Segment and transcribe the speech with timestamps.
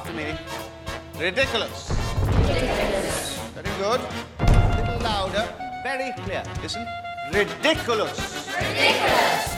[0.00, 0.34] after me.
[1.18, 1.90] Ridiculous.
[2.24, 3.38] Ridiculous.
[3.54, 4.00] Very good.
[4.38, 5.46] A little louder.
[5.82, 6.42] Very clear.
[6.62, 6.86] Listen.
[7.34, 8.48] Ridiculous.
[8.56, 9.49] Ridiculous.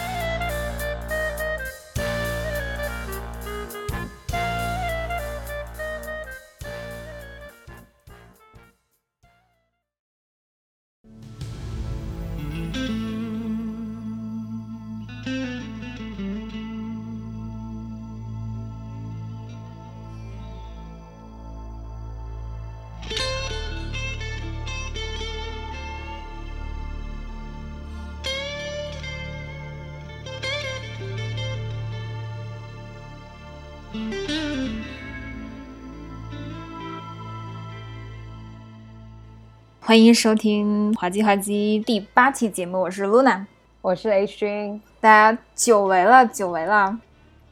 [39.93, 43.45] 欢迎收听滑稽滑稽第八期节目，我是 Luna，
[43.83, 46.91] 我是 H 君，大家久违了，久违了，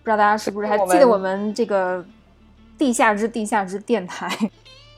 [0.02, 2.02] 不知道大家是不是还记得我们这个
[2.78, 4.26] 地下之地下之电台？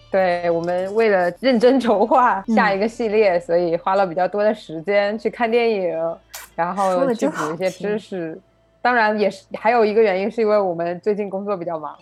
[0.08, 6.16] 对我们为了认真筹划下一个系列，所以花了比较多的时间去看电影，
[6.55, 8.41] 然后去补一些知识。
[8.81, 11.98] 当然也是还有一个原因，是因为我们最近工作比较忙。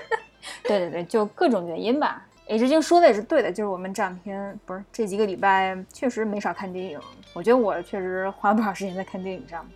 [0.68, 2.22] 对对对，就各种原因吧。
[2.48, 6.98] H 君说的也是对的，就是我们这两天不是这几个礼拜确实没少看电影。
[7.32, 9.66] 我觉得我确实花了不少时间在看电影上，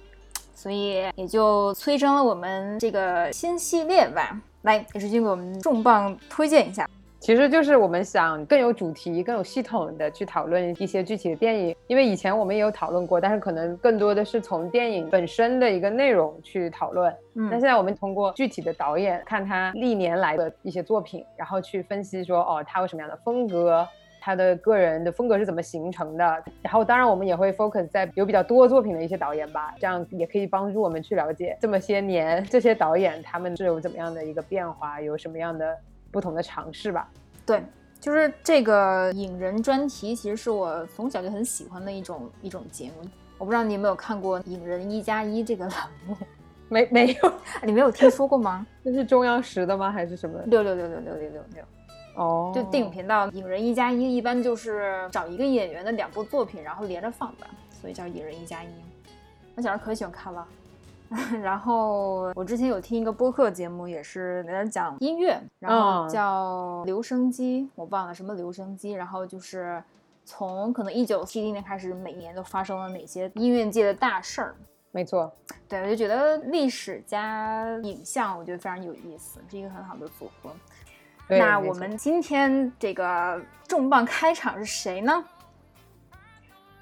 [0.54, 4.40] 所以也就催生了我们这个新系列吧。
[4.62, 6.88] 来，H 君给我们重磅推荐一下。
[7.20, 17.14] 其实就是我们想更有主题、更有系统的去讨论一些具体的电影，因为以前我们也有讨论过，但是可能更多的是从电影本身的一个内容去讨论。
[17.34, 23.86] 嗯，那现在我们通过具体的导演看他历年来的一些作品，然后去分析说，哦，他有什么样的风格，
[24.18, 26.24] 他的个人的风格是怎么形成的。
[26.62, 35.76] 然后当然我们也会 focus 在有比较多作品的一些导演吧，这样也可以帮助我们去了解这么些年这些导演他们是有怎么样的一个变化，有什么样的。
[36.10, 37.08] 不同的尝试吧，
[37.46, 37.62] 对，
[38.00, 43.08] 就是这个影人专题，其实是我从小就很喜欢的一种一种节目。
[43.38, 46.16] 我不知道你有没有看过《影人一加一》这个栏目，
[46.68, 47.32] 没没有？
[47.64, 48.66] 你没有听说过吗？
[48.84, 49.90] 这是中央十的吗？
[49.90, 50.38] 还是什么？
[50.46, 51.64] 六六六六六六六六。
[52.16, 58.66] 哦，就电影频道《影人一加一》，一般就是找一个演员的两部作品，然后连着放的，所以叫《影人一加一》。
[59.54, 60.46] 我小时候可喜欢看了。
[61.42, 68.92] 然后我之前有听一个播客节目，也是在那讲音乐，然后叫留声机，我忘了什么留声机。
[68.92, 69.82] 然后就是
[70.24, 74.54] 从可能一九七零年开始，每年都发生了哪些音乐界的大事儿。
[74.92, 75.32] 没错，
[75.68, 80.54] 对我就觉得历史加影像，我觉得非常有意思，是一个很好的组合。
[81.26, 85.24] 那我们今天这个重磅开场是谁呢？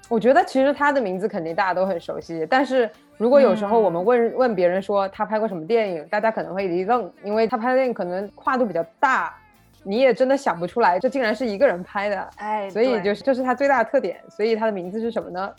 [0.07, 2.87] 我觉得其实他的名字肯定大家都很熟悉，但是。
[3.19, 9.37] 如果有时候我们问问别人说他拍过什么电影，大家可能会一愣，因为他拍的电影可能跨度比较大，
[9.83, 14.21] 你也真的想不出来，这竟然是一个人拍的，哎，所以就是这是他最大的特点。
[14.29, 15.53] 所以他的名字是什么呢？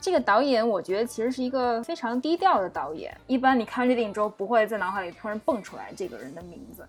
[0.00, 6.84] 这个导演我觉得其实是一个非常低调的导演，一般你看完这电影之后不会在脑海里突然蹦出来这个人的名字，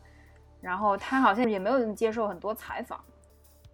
[0.61, 2.99] 然后他好像也没有人接受很多采访，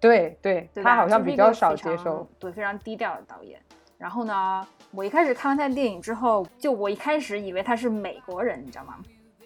[0.01, 3.57] 对对，他好像比较少接受，对，非常低调的导演。
[3.97, 4.67] 然后呢？
[4.95, 8.95] 我一开始看完他的电影之后，就我一开始以为他是美国人，你知道吗？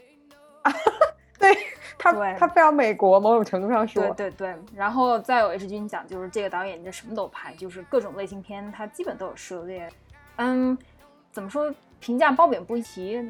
[0.63, 0.73] 啊
[1.39, 1.55] 对
[1.97, 4.03] 他，他非常美国，某种程度上说。
[4.13, 4.55] 对对对。
[4.75, 9.89] 然后再有 H 君讲，就是这个导演就什么都拍，就是各种类型片他基本都有涉猎。
[10.35, 10.77] 嗯，
[11.31, 11.73] 怎么说？
[11.99, 12.79] 评价褒贬不一。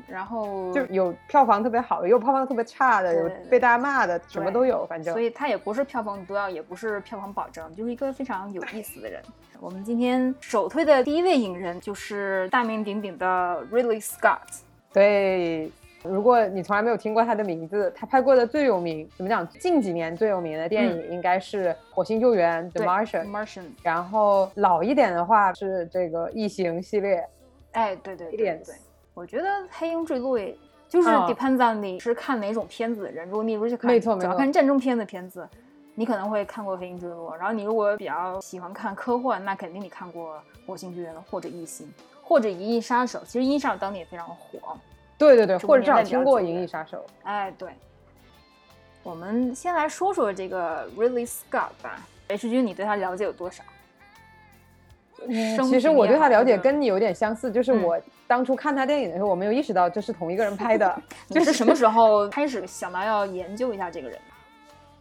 [0.07, 5.13] 然后就有票房特别好的，也有票房特别差的，有被大家骂的，什么都有，反正。
[5.13, 9.22] 所以他也不是票房毒药，也不是票房保证，就是一个非常有意思的人。
[9.59, 14.62] 我们今天首推的第一位影人就是大名鼎鼎的 Ridley Scott。
[14.94, 15.69] 对，
[16.03, 19.46] 如果你从来没有听过他的名字，他拍过的最有名，怎么讲？
[19.50, 23.29] 近几年最有名的电影应该是《火星救援》The Martian。
[23.29, 23.66] Martian。
[23.84, 27.28] 然后老一点的话是这个《异形》系列。
[27.74, 28.76] 哎，对对对对。
[29.14, 30.40] 我觉得《黑鹰坠落》
[30.88, 33.28] 就是 depends on 你是看哪种片子的人。
[33.28, 35.48] 如果你如果看，没错没错，主要看战争片的片子。
[35.96, 41.86] 你可能会看过《黑鹰坠落》，然后你如果比较喜欢看科幻，那肯定你看过《火星救援》或者《异形》
[42.24, 43.20] 或者《银翼杀手》。
[43.26, 44.78] 其实《银翼杀手》当年也非常火。
[45.18, 46.98] 对对对，或者至少听过《银翼杀手》。
[47.24, 47.70] 哎，对。
[49.04, 52.08] 我们先来说说这个 Ridley Scott 吧。
[52.30, 53.62] H 君，你对他了解有多少？
[55.70, 61.02] 其实我对他了解跟你有点相似，就是我当初看他电影的时候，我没有意识到这是同一个人拍的。
[61.30, 64.20] 就是什么时候开始想到要研究一下这个人？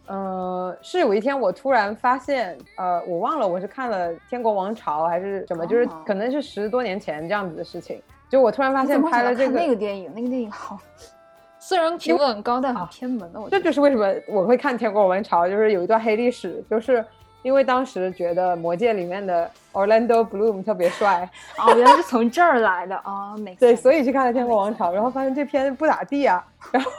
[0.09, 8.03] 呃，是有一天我突然发现，呃，我忘了我是看了《天国王朝》还是什么，就是可能是十多年前这样子的事情。
[8.31, 10.79] 就我突然发现拍了这个那个电影，那个电影好，
[11.61, 13.39] 虽然评论很高，但很偏门的。
[13.41, 17.05] 我这就是为什么我会看《天国王朝》，就是有一段黑历史，就是
[17.43, 21.29] 因为当时觉得《魔戒》里面的 Orlando Bloom 特别帅。
[21.59, 23.37] 哦，原来是从这儿来的啊！
[23.39, 26.91] 没对，所以去看了《天国王朝》，然后发现这片不咋地啊， 然后。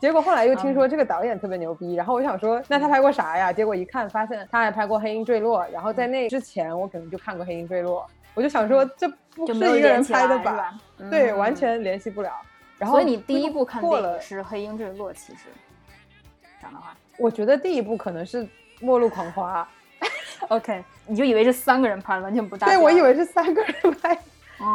[0.00, 3.52] 结果后来又听说这个导演特别牛逼，然后我想说，那他拍过啥呀？
[3.52, 8.00] 结果一看发现他还拍过《黑鹰坠落》，然后在那之前我可能就看过《黑鹰坠落》，
[8.32, 10.72] 我就想说这不是一个人拍的吧？
[11.10, 12.32] 对，完全联系不了。
[12.78, 15.48] 然后所以你第一部看的是《黑鹰坠落》，其实
[16.62, 18.44] 讲的话，我觉得第一部可能是
[18.80, 19.66] 《末路狂花》。
[20.48, 22.66] OK，你就以为是三个人拍，完全不搭。
[22.66, 24.18] 对，我以为是三个人拍。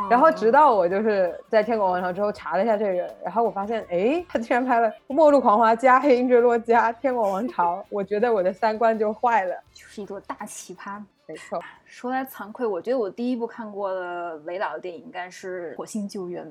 [0.10, 11.00] 然后直到我就是在《天国王朝》之后查了一下这个人，然后我发现，哎，他居然拍了《末路狂花》加《黑鹰坠落》加《天国王朝》， 我觉得我的三观就坏了，就是一朵大奇葩。
[11.28, 16.44] 没错，说来惭愧，我觉得我第一部看过的雷导的电影应该是《火星救援》。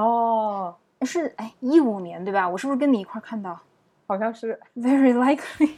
[0.00, 2.46] 哦，是哎，一五年对吧？
[2.46, 3.58] 我是不是跟你一块看到？
[4.06, 5.70] 好像是，Very likely。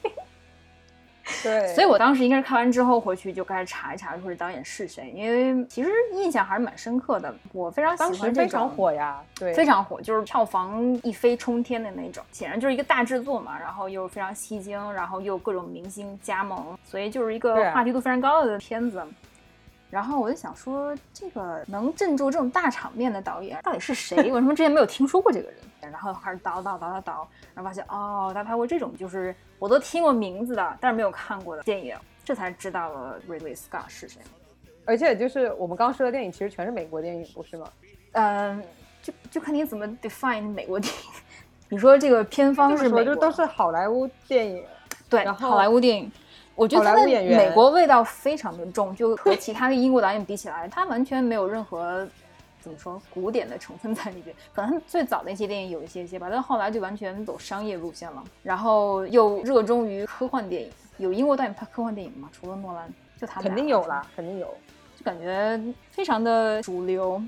[1.43, 7.35] 对，所以我当时应该是看完之后回去就开始查一查，说这导演是谁，因为其实印象还是蛮深刻的。
[7.53, 12.25] 我非常喜欢这种，非常火呀，对，非常火，就是票房一飞冲天的那种。
[12.33, 19.03] 显然就是一个大制作嘛，然后又非常吸睛，然后又各种明星加盟，所以就是一个话题度非常高的片子。
[19.93, 24.17] 然后我就想说，这个能镇住这种大场面的导演到底是谁？
[24.33, 25.93] 为什么之前没有听说过这个人？
[25.93, 31.95] 然后开始倒倒倒倒倒，然后发现哦，他拍过这种，就是我都听过名字的，但是没有看过的电影，
[32.25, 34.23] 这才知道了 Ridley Scott 是谁。
[34.87, 37.69] 而且就是我们刚说的电影，其实全是美国电影，不是吗？
[38.13, 38.65] 嗯，
[39.03, 41.01] 就就看你怎么 define 美国电影。
[41.69, 44.65] 你说这个片方是美国，都是好莱坞电影，
[45.11, 46.11] 对，好莱坞电影。
[46.55, 52.07] 我觉得他的美国味道非常的重，就和其他的英国导演比起来，他完全没有任何
[52.61, 54.35] 怎么说古典的成分在里边。
[54.55, 58.23] 可能最早的一些电影有一些些吧，但后来就完全走商业路线了。
[58.43, 62.29] 然后又热衷于科幻电影，有英国导演拍科幻电影吗？
[62.33, 62.89] 除了诺兰，
[63.21, 64.47] 就他肯定有啦，肯定有，
[64.97, 65.61] 就感觉
[65.91, 67.21] 非常的主流。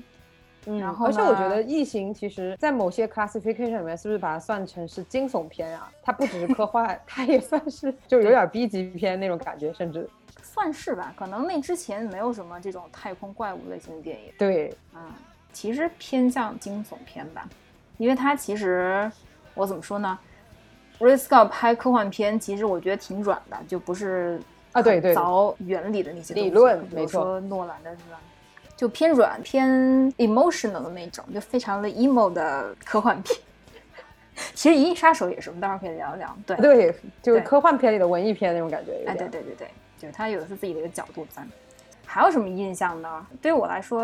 [0.65, 5.91] 嗯，而且我觉得《异形》其实，在某些 classification 里面，是不是把它算成是惊悚片啊？
[6.01, 10.09] 它不只是科幻， 它也算是就有点 B 级片那种感觉，甚至
[10.41, 11.13] 算是吧。
[11.17, 14.31] 可能那之前没有什么这种太空怪物类型的电影。
[14.39, 15.01] 对，嗯，
[15.53, 17.47] 其实偏向惊悚片吧，
[17.97, 19.11] 因为它其实
[19.53, 20.17] 我怎么说呢
[20.99, 24.41] r i s c o 拍科幻片，其实我觉得挺软的，就不是
[24.71, 28.19] 啊，对对，凿原理的那些理论，没错，诺兰的是吧？
[28.75, 29.69] 就偏软偏
[30.13, 33.39] emotional 的那种，就非常的 emo 的科幻片。
[34.53, 36.37] 其实《银翼杀手》也是，我们待会儿可以聊一聊。
[36.45, 38.91] 对对，就是科幻片里的文艺片那种感觉。
[39.07, 41.41] 哎，对对对对，就是它有的是自己的一个角度在。
[42.05, 43.25] 还有什么印象呢？
[43.41, 44.01] 对于我来说，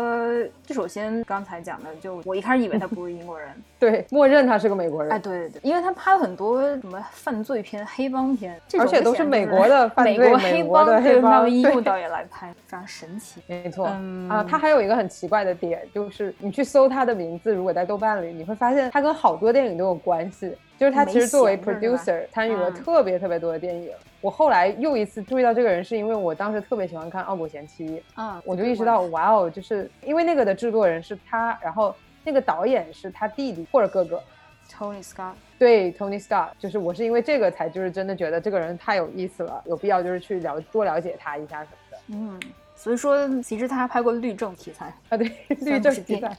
[0.66, 3.50] 就首先刚才讲的，就我一开始以为他不是英国人，
[3.82, 5.10] 对，默认他是个美国人。
[5.10, 13.40] 哎，对对对，因为他拍了很多什么犯罪片、黑帮片，而且都是美国的 美国黑帮，对，让英国导演来拍，非常神奇。
[13.48, 13.86] 没错
[14.28, 20.56] 啊，他还有一个很奇怪的点，就是你去搜他的名字，如果在豆瓣里，你会发现他跟好多电影都有关系。
[20.78, 23.90] 就是他其实作为 producer 参与了特别特别多的电影。
[24.20, 34.22] 我后来又一次注意到这个人，是因为我当时特别喜欢看《傲骨贤妻》啊，我就意识到，哇哦，就是因为那个的制作人是他，然后那个导演是他弟弟或者哥哥
[34.70, 35.34] ，Tony Scott。
[35.58, 41.98] 对，Tony Scott，就是我是因为这个才就是真的觉得这个人太有意思了，有必要就是去了多了解他一下什么的。
[42.08, 42.40] 嗯，
[42.74, 46.36] 所以说其实他还拍过律政题材啊，对，律政题材。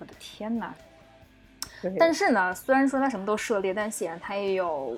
[0.00, 0.74] 我的天哪！
[1.98, 4.96] 但是呢，虽然说他什么都涉猎，但显然他也有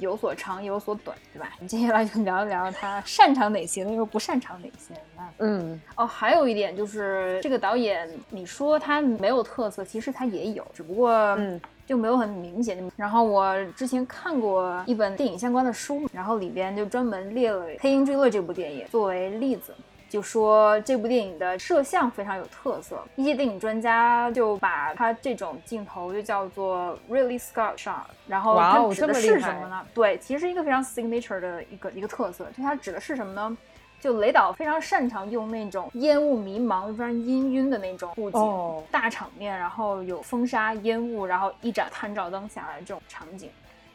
[0.00, 1.50] 有所长有所短，对吧？
[1.58, 4.94] 我们接下来就聊一聊他擅长哪些，又不擅长哪些。
[5.38, 12.78] 嗯，哦，还有一点就是这个导演，你说他没有特色，其实他也有，只不过嗯就没有很明显。
[12.96, 19.74] 然后我之前看过一本电影相关的书，然后里边就专门列了《黑鹰坠落》这部电影作为例子。
[20.08, 29.86] 就说这部电影的摄像非常有特色，一些电影专家就把它这种镜头就叫做 really Scott shot，然后它指的是什么呢？
[29.92, 32.46] 对，其实是一个非常 signature 的一个一个特色。
[32.56, 33.56] 就它指的是什么呢？
[34.00, 43.50] 就雷导非常擅长用那种烟雾迷茫、非常氤氲的那种布景，大场面，然后有风沙、烟雾，然后一盏探照灯下来这种场景。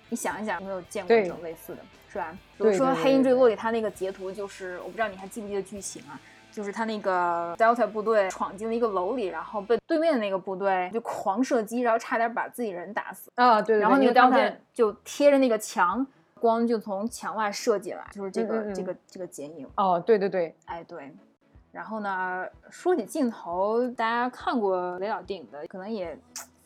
[0.10, 1.82] 你想一想，有没有见过这种类似的？
[2.14, 2.38] 是吧？
[2.60, 6.14] 比如说《黑鹰坠落》里，他那个截图就是，我不知道你还记不记得剧情啊？
[6.52, 13.60] 就是他那个 Delta 部队闯进了一个楼里，然后被对面的那个部队就狂射击，然后差点把自己人打死啊！
[13.60, 13.80] 对。
[13.80, 16.06] 然后那个 Delta 就贴着那个墙，
[16.40, 19.68] 光就从墙外射进来，就是这个这个这个剪影。
[19.78, 21.12] 哦，对对对，哎对。
[21.72, 26.16] 然后呢，说起镜头，大家看过雷导电影的，可能也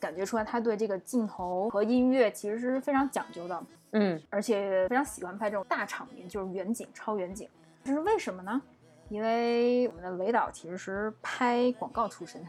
[0.02, 3.58] 感觉出来他对这个镜头和音乐其实是非常讲究的，
[3.92, 7.50] 嗯，而且非常喜欢拍这种大场面，就是远景、超远景。
[7.84, 8.62] 这是为什么呢？
[9.10, 12.46] 因为我们的雷导其实是拍广告出身，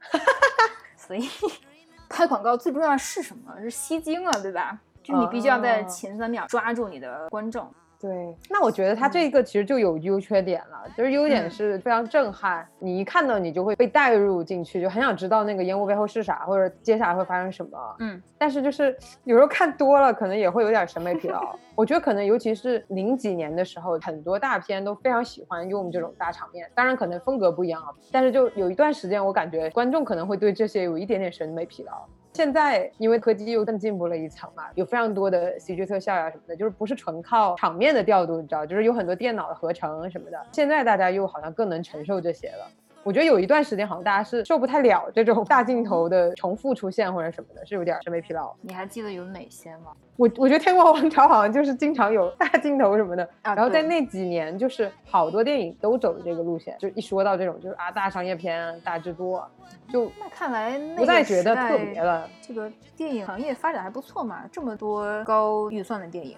[0.96, 1.28] 所以
[2.10, 3.54] 拍广告最重要的是什么？
[3.60, 4.80] 是吸睛啊，对吧？
[5.02, 7.72] 就你必须要在前三秒抓住你的观众。
[8.04, 17.96] 对，那我觉得它这个其实就有优缺点了，就是优点是非常震撼，你一看到你就会被带入进去，就很想知道那个烟雾背后是啥，或者接下来会发生什么。
[18.00, 18.94] 嗯，但是就是
[19.24, 21.56] 有时候看多了，可能也会有点审美疲劳。
[21.74, 32.06] 我觉得可能尤其是零几年的时候，很多大片都非常喜欢用这种大场面，当然可能风格不一样啊，但是就有一段时间，我感觉观众可能会对这些有一点点审美疲劳。
[32.34, 40.46] 现在因为科技又更进步了一层嘛，有非常多的喜剧特效呀什么的，就是不是纯靠场面的调度，你知道，就是有很多电脑的合成什么的。
[40.50, 42.68] 现在大家又好像更能承受这些了。
[43.04, 48.52] 我觉得有一段时间好像大家是受不太了这种大镜头的重复出现或者什么的，是有点审美疲劳。
[48.62, 49.92] 你还记得有哪些吗？
[50.16, 59.46] 我我觉得《天国王朝》好像就是经常有大镜头什么的，啊然后在那几年就是好多电影都走的这个路线，就一说到这种就是啊大商业片、大制作，
[59.88, 62.28] 就那看来那不再觉得特别了。
[62.40, 66.36] 这个电影行业发展还不错嘛，这么多高预算的电影，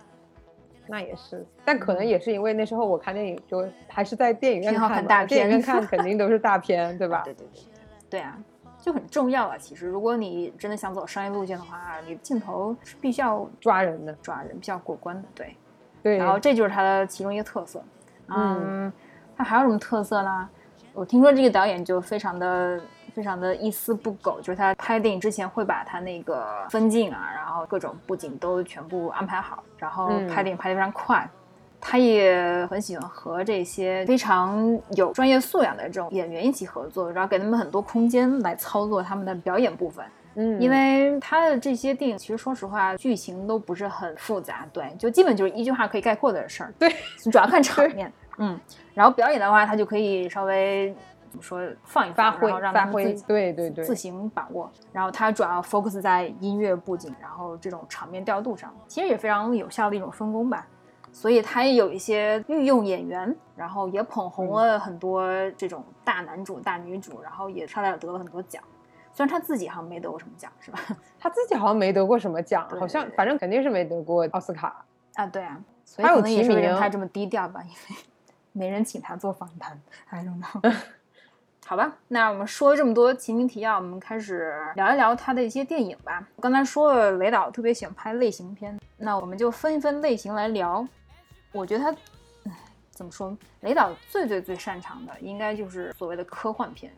[0.88, 7.22] 那也是，但可能也是因为那时候我看电影就还是在电影院看电影院看肯定都是大片，对 吧？
[7.24, 7.70] 对对对对
[8.10, 8.38] 对啊，
[8.78, 9.56] 就很重要啊。
[9.58, 15.28] 其实，如果你真的想走商业路线的话，你镜头是必须要抓人的，抓人，比较过关的。
[15.34, 15.56] 对，
[16.02, 16.16] 对。
[16.18, 17.82] 然后这就是它的其中一个特色。
[18.28, 18.92] 嗯，
[19.36, 20.48] 它还有什么特色呢？
[20.94, 22.80] 我听说这个导演就非常的。
[23.16, 31.26] 非常的一丝不苟，就是他拍电影之前会把他那个分镜啊，然后各种布景都全部安排好，然后嗯拍电影拍得非常快。
[31.80, 40.04] 他也很喜欢和这些非常有专业素养的这种演员一起合作，然后给他们很多空间来操作他们的表演部分。
[40.34, 46.74] 嗯，因为他的这些电影其实说实话剧情都不是很复杂，对，就基本就是一句话可以概括的事儿。
[46.78, 46.94] 对，
[47.32, 48.60] 主要看场面，嗯，
[48.92, 50.94] 然后表演的话，他就可以稍微
[51.36, 54.70] 怎么说放一放，发挥然后让发挥他们自己，对对对自行把握。
[54.90, 60.66] 然后他主要 focus 在音乐布景，然后这种场面调度上，其实也非常有效的一种分工吧。
[61.12, 68.62] 所以他也有一些御用演员，然后也捧红了很多这种大男主、大女主，然后也差点得了很多奖。
[69.12, 70.78] 虽然他自己好像没得过什么奖，是吧？
[71.20, 74.84] 他自己好像没得过什么奖，好像反正肯定是没得过奥斯卡。
[75.14, 78.02] 啊，对啊，所以可能也是为提名什么他这么低调吧，因为
[78.52, 79.78] 没人请他做访谈。
[80.10, 80.76] I don't know。
[81.68, 86.24] 好吧，那我们说了这么多秦明提要，我们开始聊一聊他的一些电影吧。
[86.40, 90.86] 刚才说了，雷导特别喜欢拍类型片，那我们就分一分类型来聊。
[91.50, 91.90] 我觉得他，
[92.44, 92.52] 嗯
[92.92, 93.36] 怎么说？
[93.62, 96.92] 雷导最最最擅长的应该就是所谓的科幻片，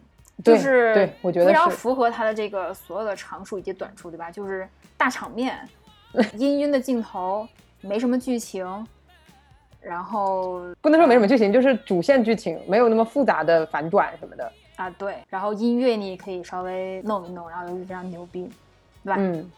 [0.44, 4.30] 就是对我觉得非常符合他的这个所有的长处以及短处，对吧？
[4.30, 5.66] 就是大场面、
[6.12, 7.48] 氤氲的镜头，
[7.80, 8.86] 没什么剧情，
[9.80, 14.52] 然后不能说没什么剧情，就是主线剧情没有那么复杂的反转什么的。
[14.76, 18.48] 啊对，然后音乐你也可以稍微弄一弄，然后又是非常牛逼，
[19.02, 19.16] 对吧？
[19.18, 19.50] 嗯，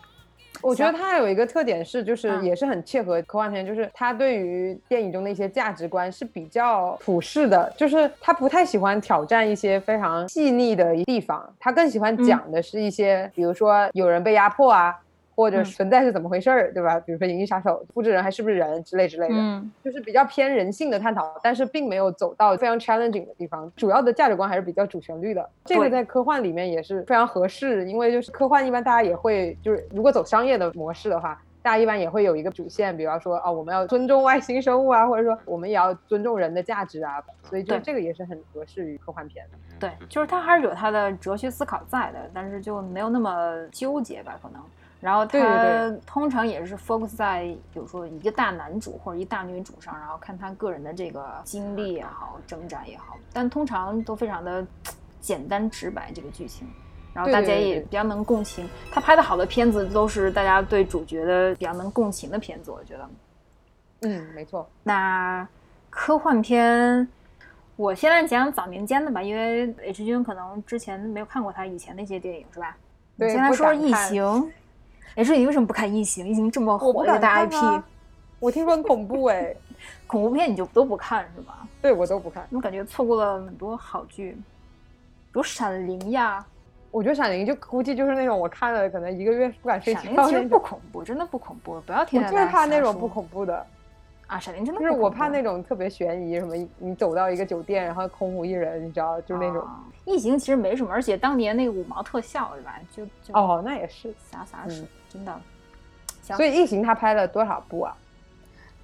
[0.62, 14.99] 我觉得它有一个特点是，就是嗯也是很切合科幻片，就是它对于电影中的一些价值观是比较普世的，就是他不太喜欢挑战一些非常细腻的地方，他更喜欢嗯讲的是一些，比如说有人被压迫啊。
[15.41, 17.01] 或者嗯存在是怎么回事儿，对吧？
[17.01, 23.73] 比如说《银翼杀手》，复制人还是不是人之类之类的，嗯就是比较偏人性的探讨，但是并没有走到非常 challenging 的地方。
[23.75, 25.49] 主要的价值观还是比较主旋律的。
[25.65, 39.59] 这个在科幻里面也是非常合适，因为就是科幻一般大家也会就是如果走商业的模式的话，大家一般也会有一个主线，比方说啊、我们要尊重外星生物啊，或者说我们也要尊重人的价值啊，所以就这个也是很合适于科幻片的。
[39.79, 44.61] 对，就是它还是有它的哲学思考在的，但是就没有那么纠结吧，可能。
[45.00, 54.66] 然后他通常也是 focus 在比如说一个大男主或者一大女主上，然后看他个人的这个经历也好，挣扎也好，但通常都非常的
[55.21, 56.69] 简单直白这个剧情，
[57.14, 58.69] 然后大家也比较能共情。
[58.92, 63.09] 他拍的好的片子都是大家对主角的比较能共情的片子，我觉得。
[64.02, 64.69] 嗯，没错。
[64.83, 65.47] 那
[65.88, 67.09] 科幻片，
[67.76, 72.76] 我先来讲讲早年间的吧，因为 H 君可能之前没有看过他以前那些电影，是吧？
[73.16, 74.14] 你对不先来说说《异敢
[75.14, 75.35] 看形》。
[75.37, 76.25] H 你为什么不看《异形》？
[76.31, 77.83] 《异形》这么火的大 IP，
[78.38, 79.55] 我听说很恐怖 哎，
[80.07, 81.67] 恐怖片你就都不看是吧？
[81.83, 82.47] 对我都不看。
[82.50, 84.40] 我感觉错过了很多好剧，比
[85.33, 86.45] 如《闪灵》呀，
[86.90, 90.43] 我觉得《闪灵》就估计就是那种我看了可能一个月不敢《睡闪灵》其实。
[90.43, 93.67] 不恐怖，真的不恐怖，不要听我就是怕那种不恐怖的。
[94.26, 99.67] 啊，闪灵真的就是我怕那种种特别悬疑，什么你走到一个酒店，然后空无一人，你知道，就是那种。
[100.05, 102.79] 异形其实没什么，而且当年那个五毛特效，是吧？
[102.95, 104.14] 就就哦，那也是。
[104.19, 105.40] 洒洒水，真的。
[106.23, 107.95] 所以异形他拍了多少部啊？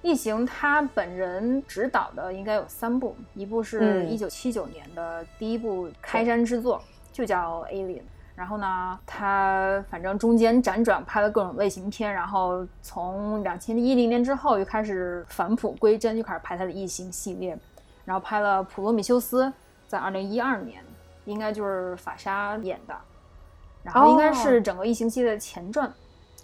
[0.03, 6.79] 异形他本人执导的应该有三部，一部是一九七九年的第一部开山之作，
[7.11, 7.99] 就叫《Alien》。
[8.35, 17.57] 然后呢，他反正中间辗转拍了各种类型片，然后从两千一零年之后又开始返璞归真，就开始拍他的异形系列，
[18.05, 19.45] 然后拍了《普罗米修斯》，
[19.87, 20.83] 在二零一二年，
[21.25, 22.95] 应该就是法莎演的，
[23.81, 25.91] 然后应该是整个异形系列的前传，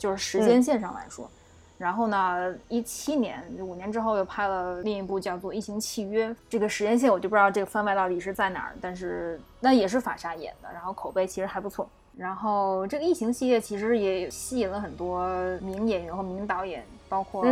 [0.03, 1.31] 就是时间线上来说。
[1.77, 11.89] 然后呢，一七年五年之后又拍了另一部叫做《异形契约》，这个时间线我就不知道这个番外到底是在哪儿，但是那也是法莎演的，然后口碑其实还不错。
[12.17, 15.25] 然后这个异形系列其实也吸引了很多
[15.59, 17.45] 名演员和名导演，包括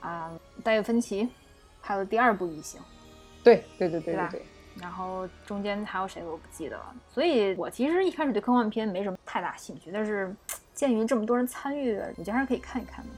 [0.00, 0.30] 啊，
[0.64, 1.28] 戴维芬奇
[1.82, 2.80] 拍了第二部异形，
[3.44, 4.42] 对对对对对对。
[4.80, 6.94] 然后中间还有谁我不记得了。
[7.12, 10.34] 所以我其实一开始对科幻片没什么太大兴趣，但是
[10.78, 13.10] 鉴于这么多人参与，我觉得还是可以看一看的。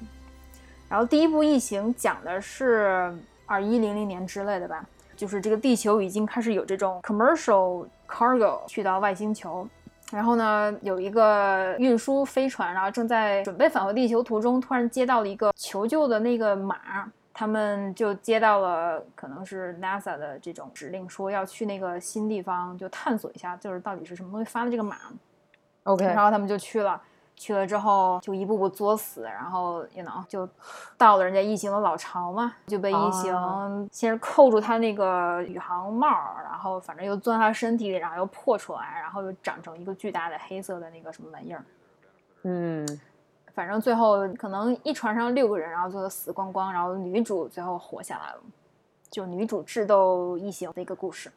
[0.88, 3.14] 然后第一部《异形》讲的是
[3.44, 4.82] 二一零零年之类的吧，
[5.14, 9.68] 就是这个地球已经开始有这种 commercial cargo 去到外星球，
[10.10, 24.96] 然后呢有一个运输飞船，然后正在准备返回地球途中，突然接到了一个求救的那个码，他们就接到了可能是 NASA 的这种指令，说要去那个新地方就探索一下，就是到底是什么东西发的这个码
[25.82, 26.98] ，OK，然后他们就去了。
[27.40, 30.46] 去了之后就一步步作死，然后 you know 就
[30.98, 36.06] 到了人家异形的老巢嘛，就被异形先是扣住他那个宇航帽，
[36.44, 41.64] 然后反正又钻他身体里，然后又破出来，然后又长成一个巨大的黑色的那个什么玩意儿。
[42.42, 42.86] 嗯，
[43.54, 48.40] 反正最后可能一船上六个人，然后最后死光光，然后女主最后活下来了，
[49.10, 51.32] 就女主智斗异形的一个故事。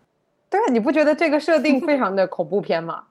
[0.50, 3.06] 对啊，你不觉得这个设定非常的恐怖片吗？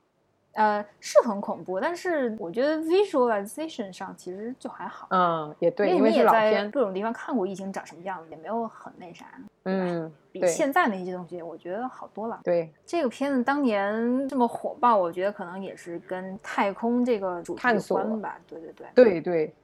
[0.52, 5.06] 呃，是很恐怖，但是我觉得 visualization 上其实就还好。
[5.10, 9.26] 嗯，也对，因为你也在，各种地方看过异形长什么样子，也没有很那啥。
[9.64, 12.40] 嗯，比现在那些东西，我觉得好多了。
[12.44, 18.38] 对，这个片子当年这么火爆，我觉得可能也是跟太空这个主题有关吧。
[18.46, 18.86] 对对对。
[18.94, 19.54] 对对。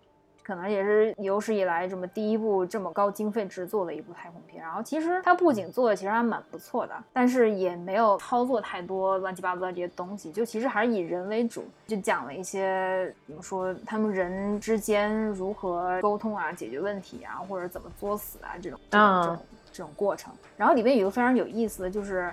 [0.48, 19.38] 可能也是有史以来这么第一部这么高经费制作的一部太空片，然后其实它不仅做的其实还蛮不错的，但是也没有操作太多乱七八糟的这些东西，就其实还是以人为主，就讲了一些怎么说他们人之间如何沟通啊、解决问题啊，或者怎么作死啊这种这种
[19.72, 20.32] 这种过程。
[20.56, 22.32] 然后里面有一个非常有意思的就是，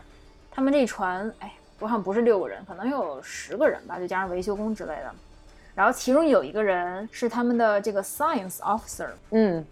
[0.49, 5.13] 他们这船，哎，我好像不是六个人，可能有十个人吧，就加上维修工之类的。
[5.75, 9.63] 然后其中有一个人是他们的这个 science officer，嗯，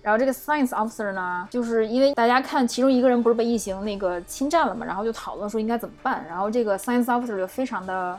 [0.00, 6.24] 然后这个 science officer 呢，就是因为大家看其中一个人不是被异形那个侵占了嘛，然后就讨论说应该怎么办。
[6.28, 8.18] 然后这个 science officer 就非常的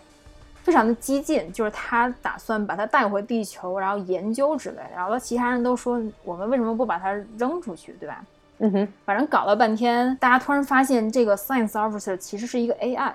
[0.63, 4.81] 非常的激进，就是他打算把他带回地球，然后研究之类。
[4.93, 8.21] 然后其他人都说我们为什么不把它扔出去，对吧？
[8.59, 13.13] 嗯哼，反正搞了半天，大家突然发现这个 science officer 其实是一个 AI，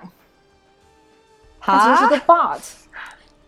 [1.59, 2.59] 他其实是个 bot。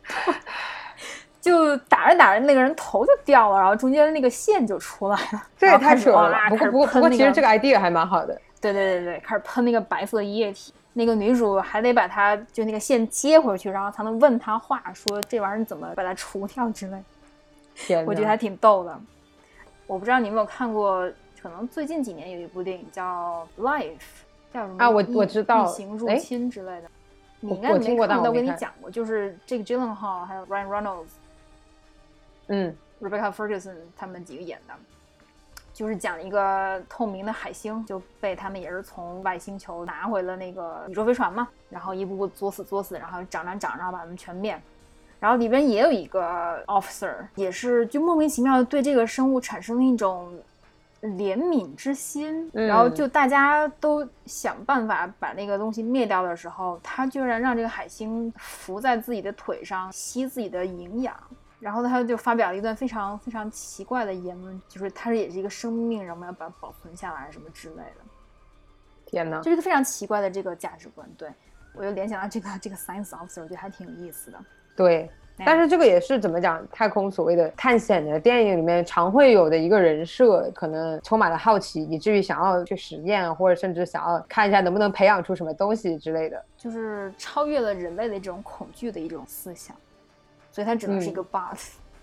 [1.41, 5.43] 就打着打着，那个人头就掉了，然后中间那个线就出来了。
[5.57, 6.37] 这也太扯了！
[6.49, 8.39] 不过不过不过，其实这个 idea 还蛮好的。
[8.59, 16.97] 对对对对，开始喷那个白色的液体，那个女主还得把它就那个线接回去，然后才能问他话，说这玩意儿怎么把它除掉之类。
[17.73, 18.99] 天，我觉得还挺逗的。
[19.87, 21.09] 我不知道你有没有看过，
[21.41, 23.83] 可能最近几年有一部电影叫《Life》，
[24.53, 24.75] 叫什么？
[24.77, 26.89] 啊，我我知道，异形入侵之类的。
[27.41, 31.07] 你应该没看过，我跟你讲过，就是这个 Gyllenhaal 还有 Ryan Reynolds，
[32.47, 34.73] 嗯，Rebecca Ferguson 他们几个演的，
[35.73, 44.59] 就是讲一个透明的海星就被他们也是从外星球拿回了那个宇宙飞船嘛，然后一步步作死作死，然后长长长，然后把他们全灭。
[45.19, 50.33] 然后里边也有一个 officer，也是就莫名其妙的对这个生物产生了一种。
[51.01, 61.15] 怜悯之心，然后就大家都想办法把那个东西灭掉的时候，他居然让这个海星伏在自己的腿上吸自己的营养，
[61.59, 68.01] 然后他就发表了一段非常非常奇怪的言论，就是他也是一个生命，然后我们要把它保存下来什么之类的。
[69.05, 71.09] 天哪，就是一个非常奇怪的这个价值观。
[71.17, 71.29] 对
[71.73, 74.39] 我又联想到这个这个 science officer，我觉得还挺有意思的。
[74.75, 75.09] 对。
[75.45, 76.65] 但是这个也是怎么讲？
[76.71, 89.75] 太空所谓的探险的电影里面常会有的一个人设，可能充满了好奇，以至于想要去实验，或者甚至想要看一下能不能培养出什么东西之类的，就是超越了人类的这种恐惧的一种思想，
[90.51, 91.57] 所以它只能是一个 bot，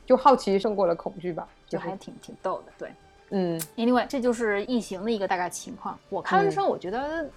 [0.05, 2.73] 就好奇胜过了恐惧吧，就还挺挺逗的。
[2.79, 2.89] 对，
[3.31, 5.99] 嗯，Anyway，这就是异形的一个大概情况。
[6.09, 7.29] 我看完之后，我觉得，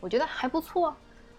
[0.00, 0.94] 我觉得还不错，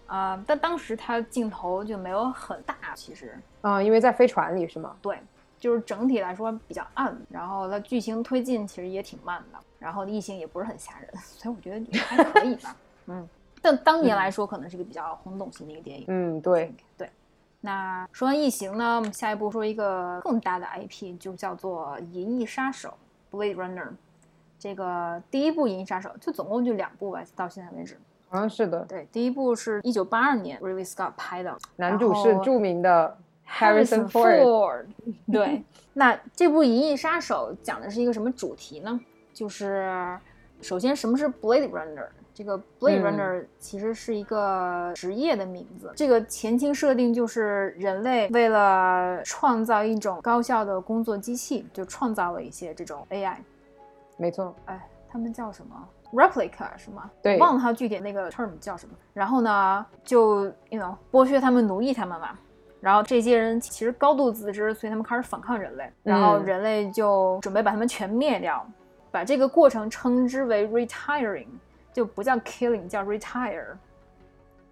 [0.06, 4.96] 啊，但当时它镜头就没有很大，其实，啊，因为在飞船里是吗？
[5.00, 5.18] 对，
[5.58, 13.28] 就是整体来说比较暗，然后它剧情推进其实也挺慢的，然后异形也不是很吓人，所以我觉得还可以吧， 嗯。
[13.62, 16.04] 但当年来说，可能是一个比较轰动性的一个电影。
[16.08, 17.08] 嗯，对对。
[17.62, 22.92] 那说完异形呢，我们下一步说一个更大的 IP，就叫做《银翼杀手》
[23.34, 23.88] （Blade Runner）。
[24.58, 27.98] 这个第一部《银翼杀手》就总共就两部吧，到现在为止。
[28.28, 28.84] 好像是的。
[28.86, 33.16] 对，第一部是一九八二年 Ridley Scott 拍的，男主是著名的
[33.48, 34.86] Harrison Ford。
[35.32, 38.98] 对，那这部《银翼杀手》讲的是一个什么主题呢？
[39.32, 40.18] 就是
[40.60, 42.08] 首先，什么是 Blade Runner？
[42.32, 45.92] 这个 Blade Runner 其实是一个职业的名字。
[45.94, 53.36] 这个前期设定就是人类为了创造一种高效的工作机器，就创造了一些这种 AI。
[54.16, 57.10] 没错，哎，他们叫什么？Replica 是吗？
[57.22, 58.94] 对，忘了它具体那个 term 叫什么。
[59.12, 62.30] 然后呢，就 you know 剥削他们、奴役他们嘛。
[62.80, 65.92] 然后这些人其实高度自知，所以他们开始反抗人类。
[66.02, 68.66] 然后人类就准备把他们全灭掉，
[69.10, 71.48] 把这个过程称之为 retiring。
[71.92, 73.66] 就不叫 killing，叫 retire。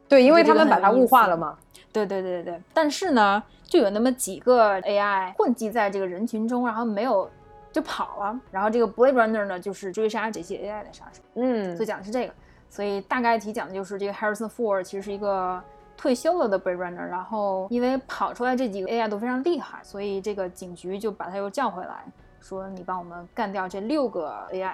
[0.08, 1.56] 对，因为他们把它物化了嘛。
[1.92, 2.62] 对对对对对。
[2.74, 7.30] 但是呢，就有那么几个 AI 混迹在这个人群中，然后没有
[7.72, 8.40] 就跑了。
[8.50, 11.22] 然后这个 Blade Runner 呢，就是追杀这些 AI 的杀手。
[11.34, 11.74] 嗯。
[11.76, 12.34] 所以讲的是这个。
[12.70, 15.62] 所以大概题讲的就是这个 Harrison Ford 其实是一个
[15.96, 22.04] 退休了的 Blade Runner，然后因为跑出来这几个 AI 都非常厉害，所以这个警局就把他又叫回来，
[22.40, 24.72] 说你帮我们干掉这六个 AI，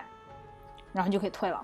[0.93, 1.61] 然后就可以退了。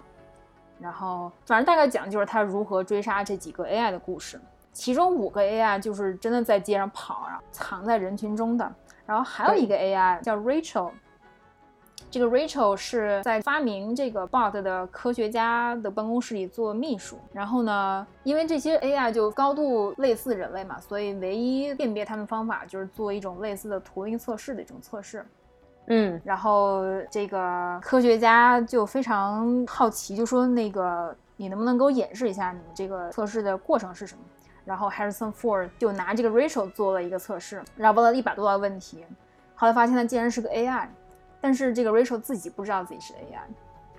[0.80, 4.40] 然后，反正大概讲就是他如何追杀这几个 AI 的故事。
[4.72, 8.70] 其中五个 AI 就是真的在街上跑，然后藏在人群中的。
[9.06, 10.90] 然后还有一个 AI 叫 Rachel，
[12.14, 17.18] 这个 Rachel 是在发明这个 bot 的科学家的办公室里做秘书。
[17.32, 25.26] 然后呢，因为这些 AI 就高度类似人类嘛，所以唯一辨别他们方法就是做一种类似的图灵测试的一种测试。
[25.88, 34.22] 嗯，然后这个科学家就非常好奇，就说：“那个，你能不能给我演示一下你们这个测试的过程是什么？”
[34.64, 39.04] 然后 Harrison Ford 就拿这个 Rachel 做了一个测试，然后问了一百多道问题，
[39.56, 40.86] 后来发现他竟然是个 AI，
[41.44, 43.36] 但是这个 Rachel 自己不知道自己是 AI，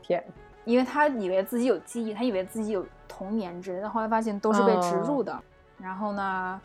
[0.01, 0.23] 天，
[0.63, 5.39] 因为他以为自己有记忆，他以为自己有童年之类的，后来发现都是被植入的。
[5.77, 6.59] 然后呢？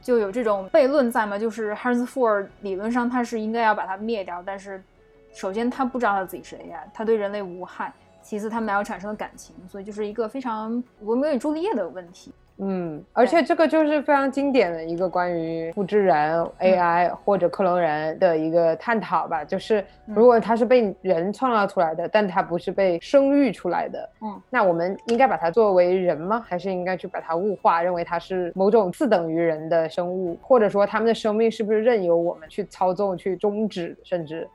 [0.00, 1.38] 就有这种悖论在嘛？
[1.38, 4.82] 就是 Harrison Ford 理论上他是应该要把它灭掉，但是
[5.30, 7.92] 首先他不知道他自己是 AI，他对人类无害；
[8.22, 12.32] 其次他们俩又产生了感情，所以就是一个非常罗密欧与朱丽叶的问题。
[12.62, 19.42] 嗯，而且这个就是非常经典的一个关于复制人 AI 或者克隆人的一个探讨吧。
[19.42, 26.44] 就是如果它是被人创造出来的，但它不是被生育出来的，嗯，那我们应该把它作为人吗？
[26.46, 30.38] 还是应该去把它物化，认为它是某种次等于人的生物？
[30.42, 33.96] 或者说他们的生命是不是任由我们去操纵、去终止？
[34.04, 34.46] 甚至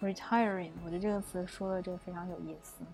[0.00, 2.84] retiring，我觉得这个词说的这个非常有意思。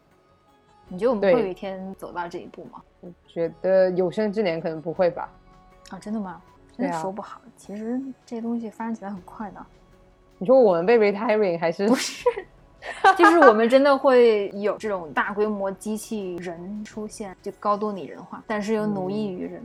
[0.88, 2.82] 你觉得我们会有一天走到这一步吗？
[3.00, 5.30] 我觉得有生之年可能不会吧。
[5.90, 6.40] 啊，真的吗？
[6.76, 7.40] 真的说不好。
[7.56, 9.64] 其实这东西发展起来很快的。
[10.38, 12.24] 你说我们被 retiring 还是不是？
[13.16, 19.62] 就是我们真的会有这种大规模机器人出现，就高度拟人化，但是又奴役于人。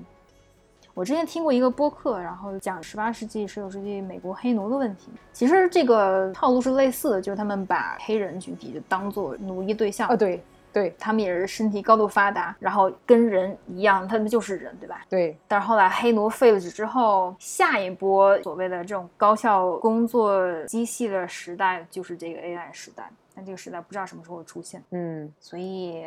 [0.96, 5.10] 我之前听过一个播客，然后讲十八世纪、十九世纪美国黑奴的问题。
[5.32, 10.08] 其实这个套路是类似的，就是他们把黑人群体就当做奴役对象。
[10.10, 10.44] 啊，对。
[10.74, 15.06] 对他们也是身体高度发达，然后跟人一样，他们就是人，对吧？
[15.08, 15.38] 对。
[15.48, 23.10] 但是后来黑奴废了止之后，下一波所谓的这种高效工作机器的时代，就是这个 AI 时代。
[23.36, 24.84] 但这个时代不知道什么时候会出现。
[24.92, 26.06] 嗯，所以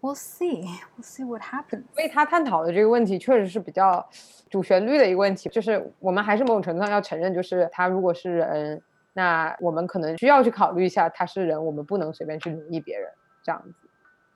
[0.00, 1.84] we'll see，we'll see what happens。
[1.94, 4.06] 所以他探讨的这个问题确实是比较
[4.50, 8.82] 主旋律的一个问题，就是我们还是某种程度上要承认，就是他如果是人，
[9.14, 13.10] 那我们可能需要去考虑一下他是人，我们不能随便去奴役别人，
[13.42, 13.85] 这样子。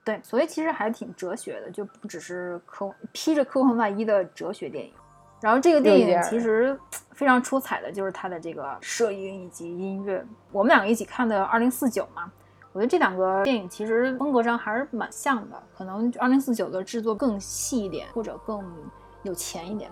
[0.03, 4.91] 对，所以其实还挺哲学的，就不只是科披着科幻外衣的哲学电影。
[5.39, 6.77] 然后这个电影其实
[7.11, 10.23] 非常出彩的，就是它的这个摄影以及音乐。
[10.51, 12.31] 我们两个一起看的《二零四九》嘛，
[12.73, 18.63] 我觉得这两个电影其实风格上还是蛮像的，可能《二零四九》的制作更细一点，或者更
[19.23, 19.89] 有钱一点。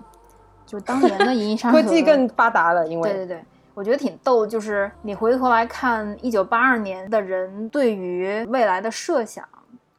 [0.68, 4.46] 就是当年的《银翼杀手》科技更发达了，因为对对对，我觉得挺逗。
[4.46, 9.48] 就是你回头来看一九八二年的人对于未来的设想。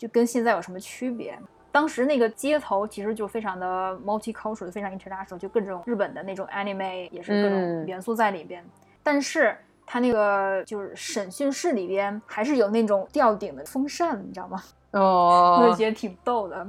[0.00, 1.38] 就跟现在有什么区别？
[1.70, 8.64] 当时那个街头其实就非常的 multicultural，非常 international，就各种日本的那种 anime 也是各种元素在里边。
[9.02, 14.62] 但是他那个就是审讯室里边还是有那种吊顶的风扇，你知道吗？
[14.92, 16.66] 哦，我就觉得挺逗的。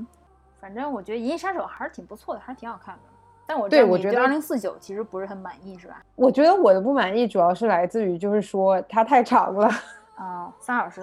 [0.59, 3.01] 反正我觉得《银翼杀手》还是挺不错的，还是挺好看的。
[3.47, 6.03] 但我对我觉得二零四九其实不是很满意，是吧？
[6.15, 9.69] 我觉得我的不满意主要是来自于就是说它太长了。
[10.15, 11.01] 啊，三小时。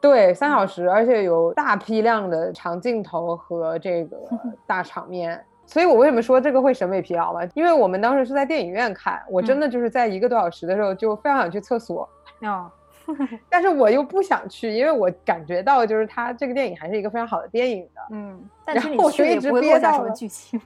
[0.00, 4.16] 对，三小时，而且有大批量的长镜头和这个
[4.66, 5.44] 大场面。
[5.66, 7.48] 所以我为什么说这个会审美疲劳嘛？
[7.54, 12.08] 因为我们当时是在电影院看，我真的就是在一个多小时的时候就非常想去厕所，
[12.40, 12.68] 哦，
[13.48, 20.60] 但是我又不想去，因为我感觉到就是它这个电影还是一个非常好的电影的，嗯，但是后我就一去也不会直憋到落下什么了剧情，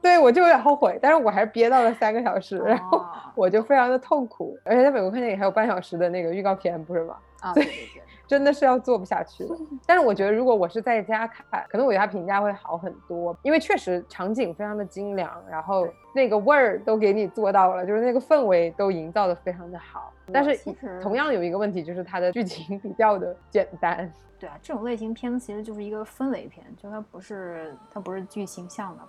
[0.00, 7.16] 对我就有点后悔，但是我还是憋到了三个小时，然后哦我就非常的痛苦，而且在美国看电影还有半小时的那个预告片，不是吗？
[7.40, 9.56] 啊，对对对，真的是要做不下去了。
[9.86, 20.12] 但是我觉得，如果我是在家看，可能我觉得它评价会好很多，因为确实场景非常的精良，然后那个味儿都给你做到了，就是那个氛围都营造的非常的好。
[20.30, 20.56] 但是
[21.00, 24.12] 同样有一个问题，就是它的剧情比较的简单。
[24.38, 29.02] 对啊，这种类型片子其实就是一个氛围片，就它不是它不是剧情向的，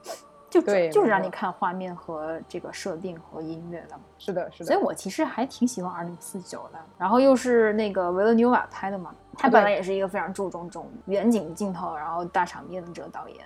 [0.49, 3.95] 就对就是让你看画面和这个设定和音乐的。
[4.17, 4.65] 是的，是的。
[4.65, 13.37] 所以我其实还挺喜欢二零四九的，然后又是那个维伦纽瓦拍的嘛，他本来也是一个非常注重这种远景镜头，然后大场面的这个导演，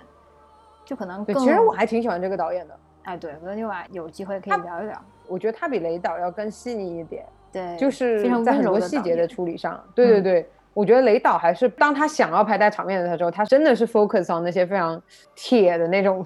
[0.84, 7.24] 就可能，更其实我还挺喜欢这个导演的，哎，对维伦纽瓦有机会可以聊一聊，我觉得他比雷导要更细腻一点。
[7.52, 15.00] 对，就是非常在很多细节的处理上，对对嗯对，我觉得雷导还是当他想要拍大场面的时候，他真的是 focus on 那些非常
[15.36, 16.24] 铁的那种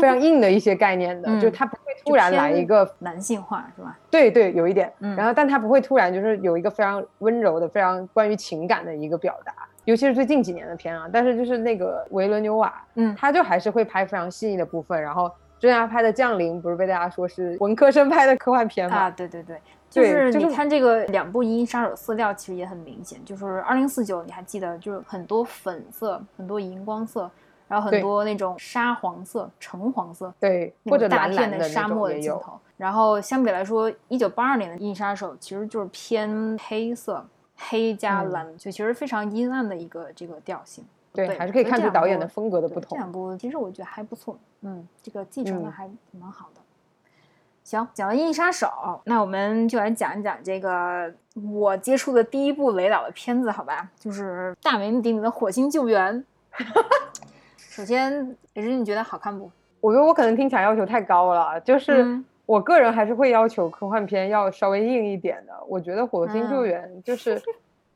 [0.00, 3.98] 非常硬的一些概念的，嗯就它不会突然来一个，男性化是吧？
[4.10, 9.52] 对对，有一点，嗯然后但它不会突然就是有一个非常温柔的、非常关于情感的一个表达，
[9.84, 15.30] 尤其是最近几年的片啊，但是就是那个维伦纽瓦，嗯他就还是会拍非常细腻的部分，然后。
[15.60, 18.96] 之前他拍的《降临》不是被大家说是文科生拍的科幻片吗？
[18.96, 19.60] 啊，对对对，
[19.90, 27.30] 就是就是你看这个两部《银翼杀手》色调，其实也很明显，就是二零四九，你还记得，就是很多粉色，很多荧光色，
[27.70, 32.08] 然后很多那种沙黄色、橙黄色，对，或者大片的沙漠。
[32.08, 32.58] 的镜头。
[32.76, 37.24] 然后相比来说，一九八二年的《银翼杀手》其实就是偏黑色，
[37.56, 40.84] 黑加嗯蓝，就其实非常阴暗的一个这个调性。
[41.12, 42.88] 对，对还是可以看出导演的风格的不同。
[42.90, 46.60] 这两部其实我觉得还不错，嗯，这个继承的嗯还蛮好的。
[47.62, 48.66] 行，讲完《银翼杀手》，
[49.04, 51.14] 那我们就来讲一讲这个
[51.52, 53.88] 我接触的第一部雷导的片子，好吧？
[53.96, 56.14] 就是大名鼎鼎的《火星救援》。
[57.70, 59.48] 首先，也是你觉得好看不？
[59.80, 65.52] 我觉得我可能听起来要求太高了，就是嗯我个人还是会要求科幻片要稍微硬一点的。
[65.68, 67.38] 我觉得《火星救嗯援》就是《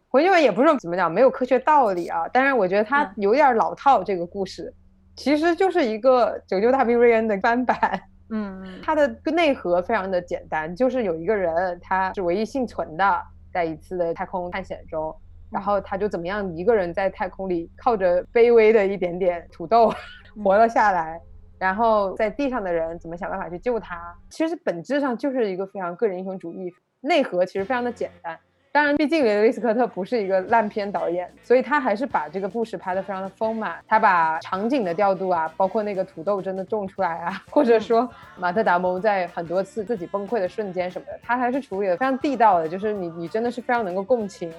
[0.08, 4.04] 火星救援》也不是怎么讲没有科学道理啊，但是我觉得它嗯有点老套。
[4.04, 4.72] 这个故事
[5.16, 15.12] 其实就是一个《拯救大兵瑞恩》的翻版，嗯它的内核非常的简单，就是有一个人他是唯一幸存的，在一次的太空探险中。
[15.54, 19.94] 然后他就怎么样，一个人在太空里靠着卑微的一点点土豆
[20.42, 21.20] 活了下来，
[21.60, 24.12] 然后在地上的人怎么想办法去救他。
[24.30, 28.36] 其实本质上就是一个非常个人英雄主义，内核其实非常的简单。
[28.72, 33.76] 当然，毕竟雷德利·斯科特不是一个烂片导演，所以他还是把这个故事拍得非常的丰满。
[33.86, 44.52] 他把场景的调度啊，包括那个土豆真的种出来啊，或者说马特·达蒙在很多次自己崩溃的瞬间什么的，他还是处理的非常地道的，就是你你真的是非常能够共情。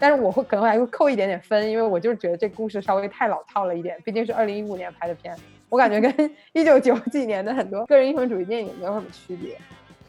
[0.00, 5.36] 但是我会可能还会扣一点点分，因为我就是觉得这故事稍微太老套了一点，毕竟是二零一五年拍的片，
[5.68, 9.56] 我感觉跟 一九九几年的很多个人英雄主义电影没有什么区别。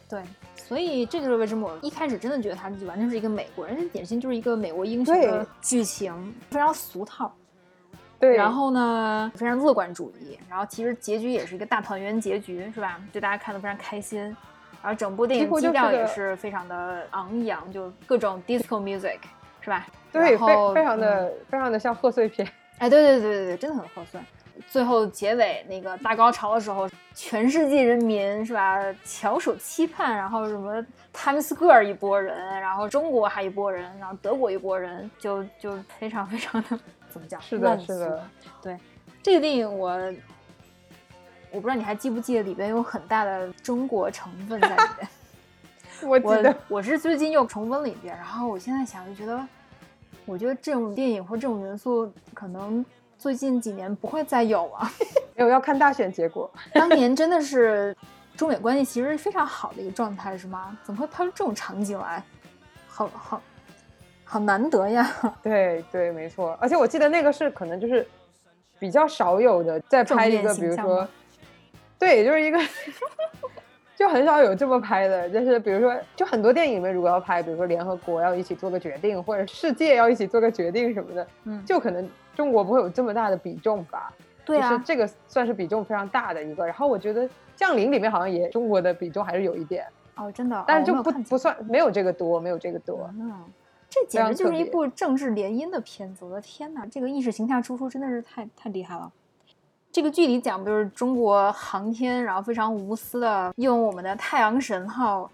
[0.09, 0.21] 对，
[0.55, 7.33] 所以这就是为什么我一开始真的觉得它就完全是一个美国人，这典型就是一个美国英雄的剧情，非常俗套。
[8.19, 13.01] 对，然后呢，非常乐观主义，然后其实结局也是一个大团圆结局，是吧？
[13.11, 14.21] 就大家看得非常开心。
[14.83, 19.19] 然后整部电影基调也是非常的昂扬，就各种 disco music，
[19.61, 19.87] 是吧？
[20.11, 22.47] 对，非非常嗯的、非常的像贺岁片。
[22.79, 24.19] 哎，对对对对对，真的很贺岁。
[24.69, 37.41] 最后结尾那个大高潮的时候，全世界人民是吧，翘首期盼，然后什么 Times Square 一波人，然后中国还一波人，然后德国一波人，就就非常非常的怎么讲？
[37.41, 38.23] 是的是的。
[38.61, 38.77] 对，
[39.23, 39.91] 这个电影我
[41.51, 45.07] 我不知道你还记不记得里边有很大的中国成分在里边。
[46.03, 49.39] 我 我记得，我是最近又重温了一遍，然后我现在想就觉得，
[50.25, 52.85] 我觉得这种电影或这种元素可能
[53.17, 54.91] 最近几年不会再有了。
[55.35, 56.49] 没有要看大选结果。
[56.73, 57.95] 当年真的是
[58.35, 60.77] 中美关系其实是非常好的一个状态，是吗？
[60.83, 62.23] 怎么会拍出这种场景来？
[62.87, 63.41] 好好
[64.23, 65.09] 好难得呀！
[65.41, 66.57] 对对，没错。
[66.59, 68.05] 而且我记得那个是可能就是
[68.79, 71.07] 比较少有的，在拍一个，比如说
[71.97, 72.59] 对，就是一个，
[74.01, 84.11] 就很少有这么拍的，就是比如说，就很多电影里面如果要拍，比如说联合国要一起做个决定，或者世界要一起做个决定什么的，嗯，就可能中国不会有这么大的比重吧？
[84.43, 86.65] 对啊，这个算是比重非常大的一个。
[86.65, 89.85] 然后我觉得《降临》里面好像也中国的比重还是有一点
[90.15, 93.07] 哦，真的，但是就不不算没有这个多，没有这个多。
[93.19, 93.31] 嗯，
[93.87, 99.11] 这简直就是一部政治联姻的片子，我的天哪，这个意识形态输出真的是太太厉害了。
[99.91, 105.29] 这个剧里讲，不就是中国航天，然后非常无私的用我们的太阳神号，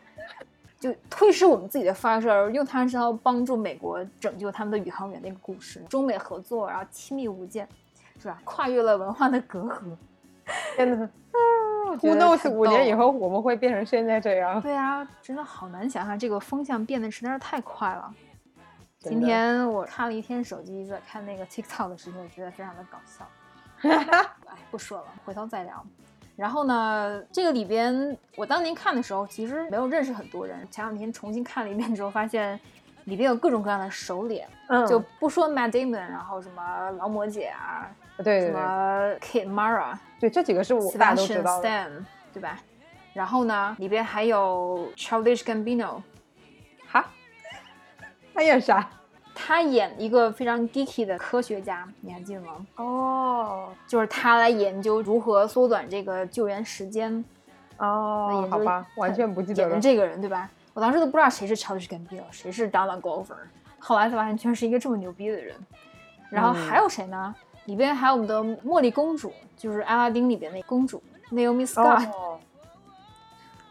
[0.79, 5.79] 就推迟我们自己的发射，用太阳神号帮助美国拯救他们的宇航员的一个故事。
[5.89, 7.67] 中美合作，然后亲密无间，
[8.19, 8.39] 是吧？
[8.43, 9.95] 跨越了文化的隔阂。
[10.75, 11.09] 天哪
[12.01, 12.49] ！Who knows？
[12.49, 14.59] 五年以后我们会变成现在这样？
[14.61, 18.11] 对啊，真的好难想象，这个风向变得实在是太快了。
[18.99, 23.27] 今天我看了一天手机，在看那个 TikTok 的时候，我觉得非常的搞笑。
[24.67, 25.85] 哎，不说了，回头再聊。
[26.35, 30.67] 然后呢，这个里边我当年看的时候，其实没有认识很多人。
[30.69, 32.59] 前两天重新看了一遍之后，发现
[33.05, 34.47] 里边有各种各样的熟脸，
[34.87, 37.89] 就不说 Matt Damon，然后什么劳模姐啊，
[38.23, 41.91] 对，什么 Kate Mara，对，这几个是我大家都知道的，
[42.33, 42.59] 对吧？
[43.13, 46.01] 然后呢，里边还有 Childish Gambino，
[46.87, 47.03] 哈，
[48.33, 48.87] 他演啥？
[49.39, 52.65] 他演一个非常 geeky 的科学家，你还记得吗？
[52.77, 57.23] 哦，就是他来研究如何缩短这个救援时间。
[57.77, 59.79] 哦，好吧，完全不记得了。
[59.79, 60.49] 这个人对吧？
[60.73, 63.35] 我当时都不知道谁是 Charles Gambino，谁是 Donald Glover，
[63.77, 65.55] 后来才发现居然是一个这么牛逼的人。
[66.31, 67.35] 然后还有谁呢？
[67.65, 72.09] 里边还有我们的茉莉公主，就是阿拉丁里边的公主 Naomi Scott。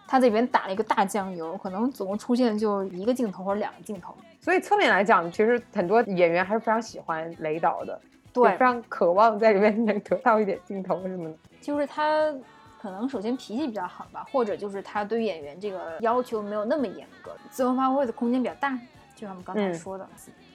[0.07, 4.15] 他在里边打了一个大酱油，可能总共出现就一个镜头或者两个镜头。
[4.47, 8.01] 所以侧面来讲，其实很多演员还是非常喜欢雷导的，
[8.33, 11.37] 对，非常渴望在里面能得到一点镜头什么的。
[11.61, 12.33] 就是他
[12.81, 18.71] 可能首先脾气比较好吧，或者就是他对演员这个要求没有那么严格，自由发挥的空间比较大，
[19.17, 20.09] 就像我们刚才说的。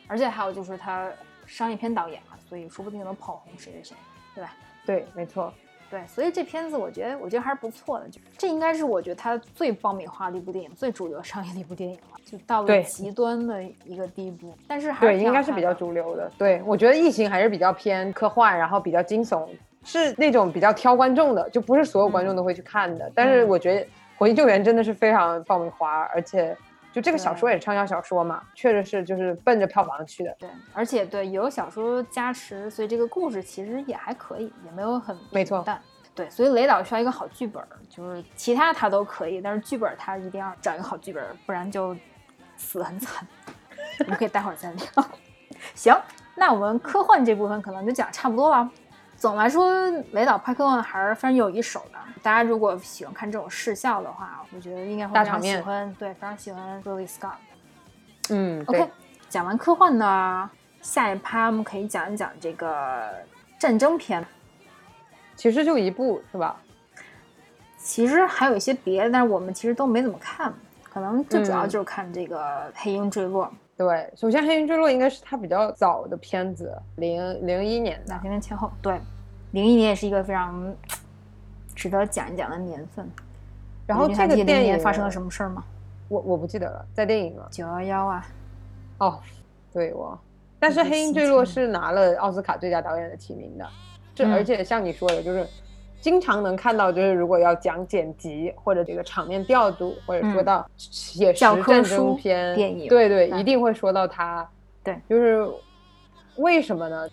[0.07, 1.11] 而且还有就是他
[1.45, 3.95] 商业片导演嘛，所以说不定能捧红谁谁谁，
[4.33, 4.53] 对吧？
[4.85, 5.53] 对，没错。
[5.91, 8.07] 对，所以这片子我觉得，我觉得还是不错的。
[8.07, 14.53] 就这应该是我觉得它最爆米花的一部电影，最主流商业的一部电影了，就到了极端的一个地步。
[14.65, 16.31] 但是还对，应该是比较主流的。
[16.37, 19.45] 对，我觉得《异形》还是比较偏科幻，然后比较惊悚，
[19.83, 23.11] 是那种比较挑观众的，就不是所有观众都会去看的。
[23.13, 23.81] 但是我觉得
[24.17, 26.55] 《火星救援》真的是非常爆米花，而且。
[26.91, 30.35] 就这个小说也是畅销小说嘛，确实是就是奔着票房去的。
[30.37, 35.63] 对，而且对有小说加持，所以这个故事其实也还可以，也没有很没错。
[35.65, 35.81] 但
[36.13, 41.95] 对，所以雷导需要一个好剧本，就是其他他都可以，但是剧本他一定要找一个好剧本，不然就
[42.57, 43.25] 死得很惨。
[43.99, 44.85] 我们可以待会儿再聊。
[45.73, 45.95] 行，
[46.35, 48.69] 那我们科幻这部分可能就讲差不多了。
[49.21, 49.69] 总来说，
[50.13, 51.99] 雷导拍科幻还是非常有一手的。
[52.23, 55.95] 大家如果喜欢看这种视效的话，我觉得应该会非常喜欢。
[55.99, 57.35] 对，非常喜欢 Ridley Scott。
[58.31, 58.89] 嗯，OK。
[59.29, 60.49] 讲完科幻呢，
[60.81, 63.11] 下一趴我们可以讲一讲这个
[63.59, 64.25] 战争片。
[65.35, 66.59] 其实就一部是吧？
[67.77, 70.51] 其实还有一些别的，但是我们其实都没怎么看。
[70.91, 72.39] 可能最主要就是看这个
[72.73, 73.45] 《黑鹰坠落》。
[73.81, 78.71] 对，首先《黑鹰坠落》应该是他比较早的片子，零零一年的，两千年前后。
[78.79, 79.01] 对，
[79.53, 80.71] 零一年也是一个非常
[81.73, 83.09] 值得讲一讲的年份。
[83.87, 85.63] 然后这个电影发生了什么事儿吗？
[86.09, 87.47] 我我不记得了，在电影了。
[87.49, 88.27] 九幺幺啊。
[88.99, 89.19] 哦，
[89.73, 90.15] 对我。
[90.59, 93.67] 但是《黑鹰坠落》是拿了奥斯卡最佳导演的提名的，
[94.15, 95.47] 是而且像你说的，就是。
[96.01, 104.45] 经常能看到，就是如果要讲剪辑或者这个场面调度，或者说到写实战争片电影，对对，一定会说到它。
[104.83, 105.47] 对，就是
[106.37, 107.07] 为什么呢？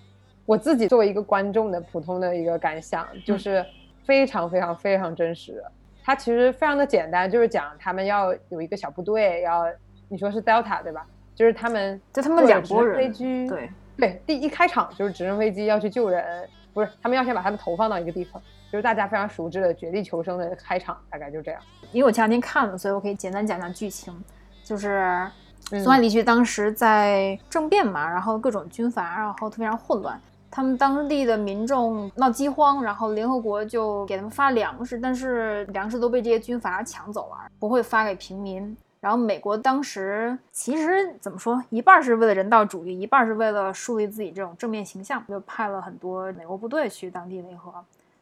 [0.47, 3.63] 我自己作为一个观众的普通的一个感想，就是
[4.05, 5.63] 非常非常非常真实。
[6.03, 9.67] 它其实非常的简单，就是讲他们要有一个小部队，要
[10.09, 11.07] 你说是 Delta 对吧？
[11.35, 18.43] 就是他们就他们两拨人飞机，对对，第一开场就是直升飞机要去救人，不是他们要先把他们投放到一个地方。
[18.71, 21.61] 就是大家非常熟知的《绝地求生》的开场，大概就这样。
[21.93, 24.15] 因为我前两天看了，所以我可以简单讲讲剧情。
[24.63, 25.27] 就是
[25.71, 30.21] 苏维埃地区当时在政变嘛，然后各种军阀，然后非常混乱。
[30.51, 38.77] 他们当地的民众闹饥荒，然后联合国就给他们发粮食，但是粮食都被这些军阀抢走了，不会发给平民。
[39.01, 47.73] 然后美国当时其实怎么说，一半是为了人道主义，一半是为了树立自己这种正面形象，就派了很多美国部队去当地维和。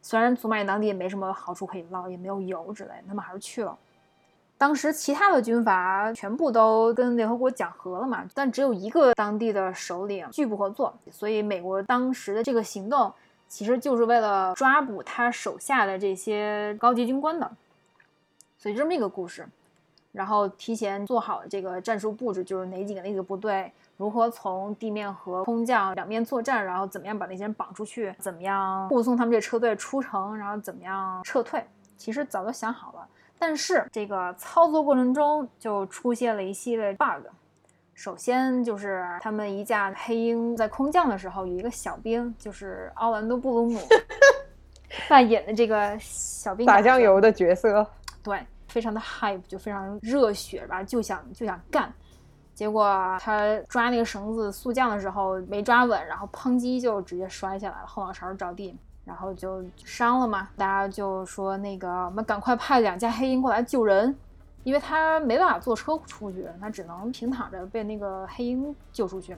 [0.06, 3.76] 虽然祖马当地也没什么好处可以捞，也没有油之类，他们还是去了。
[4.56, 10.96] 当时其他的军阀全部都跟联合国讲和了嘛，但只有一个当地的首领拒不合作。
[11.10, 13.12] 所以美国当时的这个行动
[13.48, 17.50] 其实就是为了抓捕他手下的这些高级军官的。
[18.56, 19.44] 所以这么一个故事。
[20.16, 31.62] 然后提前做好这个战术布置，就是哪几个哪几个部队如何从地面和空降两面作战，然后怎么样把那些人绑出去，怎么样护送他们这车队出城，然后怎么样撤退，
[31.98, 33.06] 其实早就想好了。
[33.38, 37.26] 但是这个操作过程中就出现了一系列 bug。
[37.92, 43.80] 首先就是他们一架黑鹰在空降的时候，有一个小兵，就是奥兰多·布鲁姆
[45.08, 47.86] 扮演的这个小兵打酱油的角色，
[48.22, 48.40] 对。
[48.76, 51.90] 非常的 hype，就非常热血吧，就想就想干，
[52.52, 60.50] 结果他抓那个绳子速降的时候没抓稳，然后砰叽就直接摔下来了，后脑勺着地，然后就伤了嘛。
[60.58, 64.14] 大家就说那个我们赶快派两架黑鹰过来救人，
[64.62, 69.34] 因为他没办法坐车出去，他只能平躺着被那个黑鹰救出去，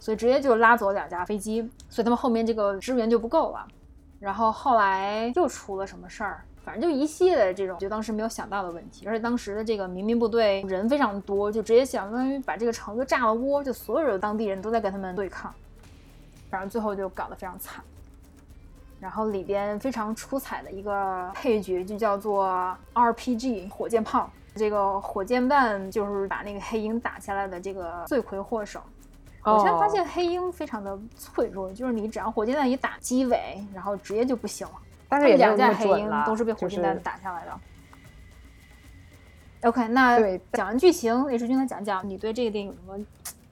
[0.00, 3.64] 所以直接就拉走两架飞机，所以他们后面这个支援就不够了。
[4.18, 6.44] 然后后来又出了什么事儿？
[6.64, 15.52] 反正就一系列这种，就当时没有想到的问题，而且当时的这个民兵部队人非常多，就直接相当于把这个城就炸了窝，就所有的当地人都在跟他们对抗，
[16.50, 17.82] 反正最后就搞得非常惨。
[19.00, 28.78] 然后里边非常出彩的一个配角就叫做 RPG 火箭炮，这个火箭弹就是把那个黑鹰打下来的这个罪魁祸首。
[29.42, 34.74] 我现在发现黑鹰非常的脆弱，就是你只要火箭弹一打机尾，然后直接就不行了。
[35.10, 37.52] 但是两架黑鹰都是被火箭弹打下来的。
[39.68, 40.18] OK，那
[40.52, 43.04] 讲完剧情，H 君来讲讲你对这个电影有什么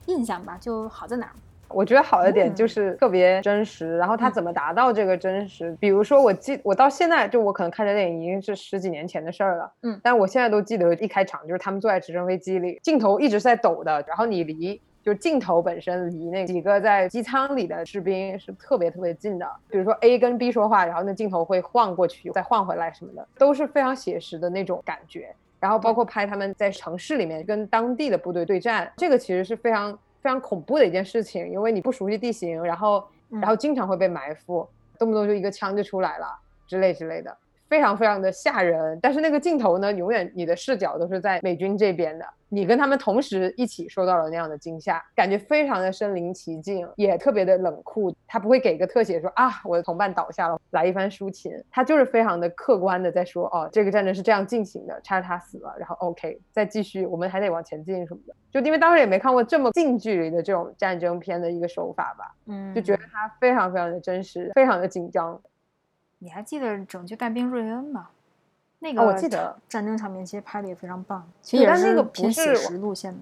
[0.07, 0.57] 印象吧？
[0.59, 1.31] 就好在哪儿？
[1.67, 5.77] 我觉得好的点就是特别真实，然后他怎么达到这个真实？
[5.79, 14.81] 比如说，我记我到现在就我可能看这电影已经是十几年前的事儿了，嗯，但我现在都记得一开场就是他们坐在直升飞机里，镜头一直在抖的，然后你离。
[15.09, 25.33] 就镜头本身离那几个在机舱里的士兵是特别特别近的，比如说 A 跟 B 说话，然后那镜头会晃过去，再晃回来什么的，都是非常写实的那种感觉。
[25.59, 29.91] 然后包括拍他们在城市里面跟当地的部队对战，这个其实是非常
[30.21, 34.67] 非常恐怖的一件事情，因为你不熟悉地形，然后然后经常会被埋伏，
[34.99, 36.27] 动不动就一个枪就出来了
[36.67, 37.35] 之类之类的。
[37.69, 48.13] 非常非常的吓人，但是那个镜头呢，永远你的视角都是在美军这边的，你跟他们同时一起受到了那样的惊吓，感觉非常的身临其境，也特别的冷酷。
[48.27, 58.33] 他不会给一个特写说啊，我的同伴倒下了，来一番抒情，他就是非常的客观的在说，哦，这个战争是这样进行的，叉叉死了，然后 OK 再继续，我们还得往前进什么的。
[58.51, 65.39] 就因为当时也没看过这么近距离的这种战争片的一个手法吧，嗯，就觉得他非常非常的真实，非常的紧张。
[66.19, 68.09] 你还记得《拯救大兵瑞恩》吗？
[68.81, 73.19] 那个我记得战争场面其实拍的也非常棒，其实也是那个偏写实路线的。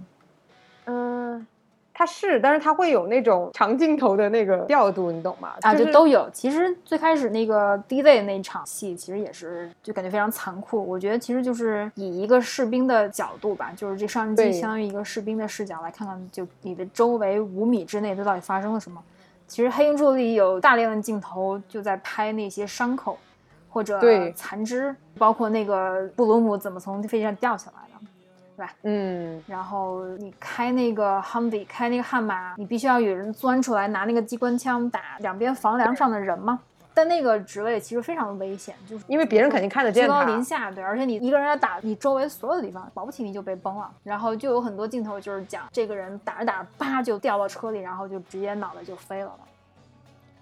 [0.85, 1.47] 嗯，
[1.93, 5.53] 它是，但是它会有那种长镜头的那个调度，你懂吗？
[5.61, 6.29] 啊，就都有。
[6.31, 10.87] 其实最开始那个 D Day 那场戏，其实也是就感觉非常残酷。
[10.87, 19.03] 我觉得其实就是以一个士兵的角度吧，就是这上机相当于一个士兵的视角来看看，就你的周围五米之内，都到底发生了什么。
[19.47, 23.17] 其实《黑鹰柱》里有大量的镜头就在拍那些伤口，
[23.69, 23.99] 或者
[24.33, 28.07] 残肢，包括那个布鲁姆怎么从飞机上掉下来的，
[28.57, 28.73] 对吧？
[28.83, 29.41] 嗯。
[29.47, 36.59] 然后你开那个 Humvee，开那个悍马，你必须要有人钻出来拿那个机关枪打两边房梁上的人吗？
[36.97, 43.87] 但那个职位其实非常的危险，就是因为别人肯定看得见居高临下，对，而且你一个人要打你周围所有的地方，保不齐你就被崩了。
[44.01, 49.31] 然后就有很多镜头就是讲这个人打着打着，叭就掉到车里，然后就直接脑袋就飞了。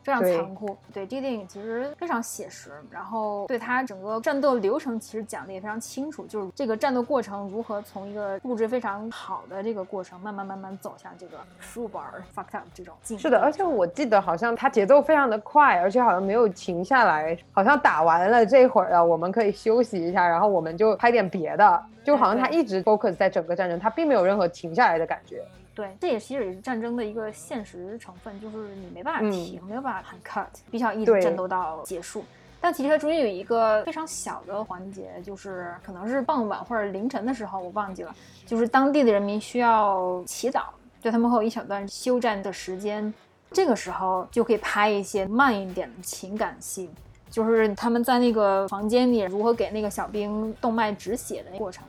[0.05, 11.39] 非常残酷，对这个电影其实非常写实，然后对它整个战斗流程其实讲的也非常清楚，就是这个战斗过程如何从一个布置非常好的这个过程，慢慢慢慢走向这个
[11.73, 13.17] bar fucked up 这种境。
[13.17, 25.43] 是的，而且我记得好像它节奏非常的快，而且好像没有停下来，好像打完了这会儿啊，我们可以休息一下，然后我们就拍点别的，就好像它一直 focus 在整个战争，它并没有任何停下来的感觉。
[25.75, 32.23] 对，这也其实也是战争的一个现实成分，就是你没办法停，没有办法很 cut，必须要一直战斗到结束。
[32.61, 38.15] 但其实它中间有一个非常小的环节，就是可能是傍晚或者凌晨的时候，我忘记了，
[38.45, 40.63] 就是当地的人民需要祈祷，
[41.01, 43.13] 就他们会有一小段休战的时间，
[43.51, 46.89] 这个时候就可以拍一些慢一点的情感戏，
[47.29, 51.85] 就是他们在那个房间里如何给那个小兵动脉止血的过程。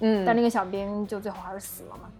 [0.00, 2.10] 嗯，但那个小兵就最后还是死了嘛。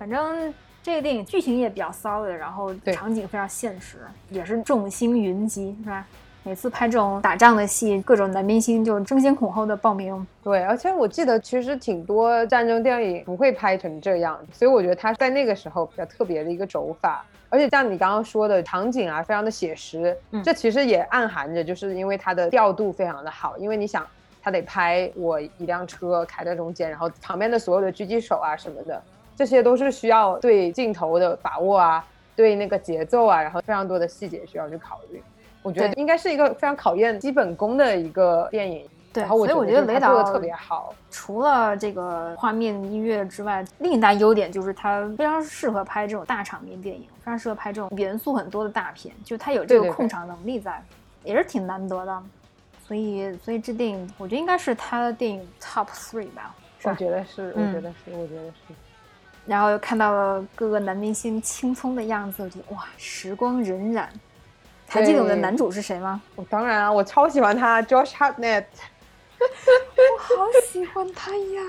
[0.00, 3.98] 反正这个电影剧情也比较骚的，然后场景非常现实，
[4.30, 6.06] 也是众星云集，是吧？
[6.42, 10.26] 每次拍这种打仗的戏，各种男明星就争先恐后的报名。
[10.42, 17.22] 对，而且我记得其实挺多战争电影不会拍成这样，所以我觉得他在那个时候比较特别的一个走法。
[17.50, 24.06] 而且像你刚刚说的场景啊，非常的写实，这其实也暗含着就是因为它的调度非常的好，因为你想。
[24.42, 29.02] 他得拍我一辆车开在中间，然后旁边的所有的狙击手啊什么的，
[29.40, 32.04] 这些都是需要对镜头的把握啊，
[32.36, 35.22] 对那个节奏啊，然后非常多的细节需要去考虑。
[35.62, 38.86] 我觉得应该是一个非常考验基本功的一个电影。
[39.14, 40.94] 对，所以我觉得雷导做的特别好。
[41.10, 50.84] 除了这个画面、音乐之外，另一大优点就是他非常适合拍这种大场面电影，非常适合拍这种元素很多的大片，就他有这个控场能力在，
[51.24, 52.22] 也是挺难得的。
[52.86, 56.54] 所以，所以这电影我觉得应该是他的电影 top three 吧。
[56.82, 58.74] 我觉得是，我觉得是，我觉得是。
[59.46, 64.06] 然后又看到了各个男明星青葱的样子，我觉得哇，时光荏苒。
[64.88, 66.20] 还记得我们的男主是谁吗？
[66.34, 68.64] 我当然啊，我超喜欢他，Josh Hartnett。
[69.40, 71.62] 我好喜欢他呀！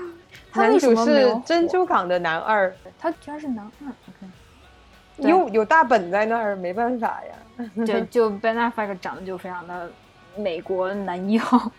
[0.54, 3.88] 男主是珍珠港的男二，他居然是男二。
[3.88, 7.64] OK，有有大本在那儿，没办法呀。
[7.86, 9.90] 对， 就 Ben Affleck 长得就非常的
[10.36, 11.70] 美国男一号。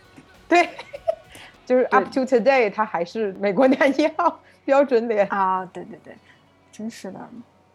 [0.48, 0.68] 对，
[1.66, 5.66] 就是 Up to today，他还是美国男一号标准脸啊！
[5.74, 6.16] 对对对，
[6.72, 7.20] 真是的，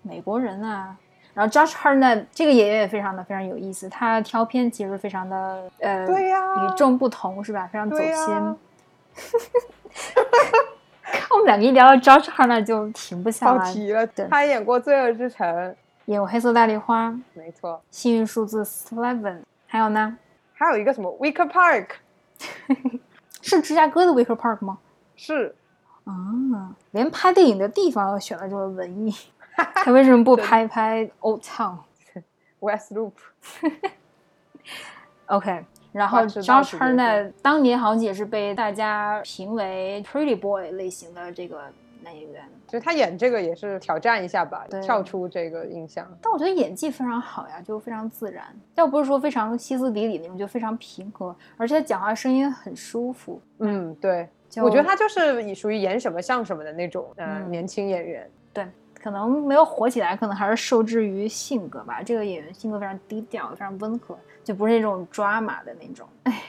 [0.03, 0.97] 美国人啊。
[1.35, 7.69] 然后 Josh Hartnett 这个演员也非常的非常有意思，他挑片其实非常的呃，对呀，与众不同是吧？
[7.73, 8.57] 非常走心。
[11.11, 13.73] 看我们两个一聊到 Josh Hartnett 就停不下来。
[13.73, 15.47] 题了，他演过《罪恶之城》，
[16.07, 20.19] 演过《黑色大丽花》，没错，幸运数字 Seven，还有呢？
[20.55, 21.87] 还有一个什么 Wicker Park，
[23.41, 24.79] 是芝加哥的 Wicker Park 吗？
[25.15, 25.55] 是。
[26.13, 29.15] 啊，连拍电影的地方都选的这么文艺。
[29.75, 32.93] 他为什么不拍拍 Old Town，West
[35.27, 41.63] Loop？OK， 然后 Josh Hartnett 当年好像也是被大家评为 Pretty Boy 类型的这个
[42.05, 46.07] 男演员，就他演这个也是挑战一下吧，跳出这个印象。
[46.23, 48.47] 但我觉得演技非常好呀，就非常自然，
[48.77, 53.43] 要不是说非常歇斯底里那种，就非常平和，而且讲话声音很舒服。
[53.59, 58.31] 嗯，对，我觉得他就是属于演什么像什么的那种，嗯，年轻演员。
[58.53, 58.67] 对。
[59.01, 62.03] 可能没有火起来，可能还是受制于性格吧。
[62.03, 66.05] 这个演员性格非常低调，非常温和，就不是那种抓马的那种。
[66.25, 66.43] 哎，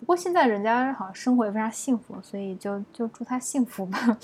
[0.00, 4.18] 不过现在人家好像生活也非常幸福，所以就就祝他幸福吧。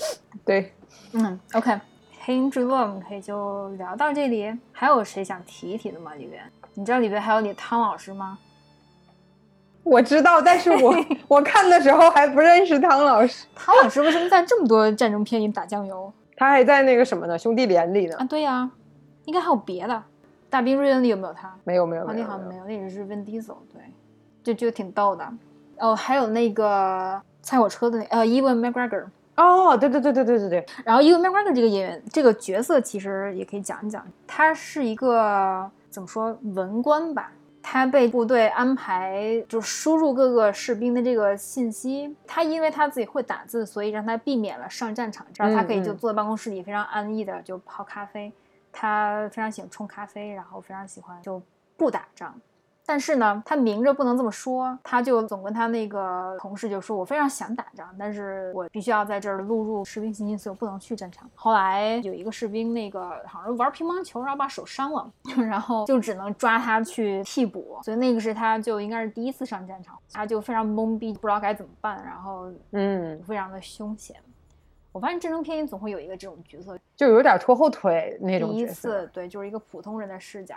[0.45, 0.73] 对，
[1.15, 1.81] 嗯，OK，
[2.19, 4.53] 黑鹰坠落我们可以就聊到这里。
[4.73, 6.15] 还有谁想提一提的吗？
[6.17, 6.43] 里边，
[6.75, 8.37] 你知道里边还有你汤老师吗？
[9.89, 10.95] 我知道，但是我
[11.27, 13.47] 我看的时候还不认识汤老师。
[13.57, 16.13] 汤老师为什么在这么多战争片里打酱油？
[16.37, 17.39] 他还在那个什么呢？
[17.39, 18.17] 兄弟连里呢？
[18.19, 18.71] 啊，对呀，
[19.25, 20.03] 应该还有别的。
[20.51, 21.55] 大兵瑞恩里有没有他？
[21.65, 22.65] 没有，没有，好像没有。
[22.65, 23.83] 那只是 Vin Diesel，对，
[24.43, 25.27] 就就挺逗的。
[25.79, 29.05] 哦，还有那个猜火车的那呃，Evan McGregor。
[29.37, 30.67] 哦，对对对对对对对。
[30.85, 34.05] 然后 Evan McGregor 这个演员，这个角色其实也可以讲一讲。
[34.27, 37.31] 他是一个怎么说文官吧？
[37.71, 42.17] 他被部队安排，就输入各个士兵的这个信息。
[42.27, 48.33] 他因为他自己会打字，所以让他避免了上战场，这样他可以就坐在办公室里非常安逸的就泡咖啡。
[48.73, 51.43] 他非常喜欢冲咖啡，然后非常喜欢就
[51.77, 52.35] 不打仗。
[52.89, 67.79] 但是呢，他明着不能这么说，他就总跟他那个同事就说：“我非常想打仗，但是我必须要在这儿录入士兵信息，所以我不能去战场。”后来有一个士兵，那个好像玩乒乓球，然后把手伤了， 然后就只能抓他去替补。
[67.83, 74.17] 所以那个是他就应该是第一次上战场，他就非常懵逼，不知道该怎么办，然后嗯，非常的凶险。
[74.93, 80.57] 我发现战争片里总会有一个这种角色，就有点拖后腿那种第一次对，就是一个普通人的视角。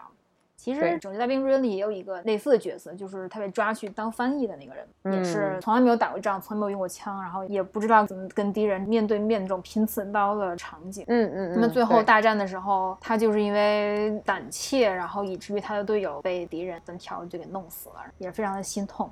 [0.62, 11.04] 其实《拯救大兵瑞恩》里也有一个类似的角色，就是他被抓去当翻译的那个人，也是从来没有打过仗，从来没有用过枪，然后也不知道怎么跟敌人面对面这种拼刺刀的场景。
[11.08, 11.52] 嗯嗯。
[11.56, 19.10] 那么最后大战的时候，他就是因为胆怯，然后以至于他的队友被敌人单挑就给弄死了，也是非常的心痛。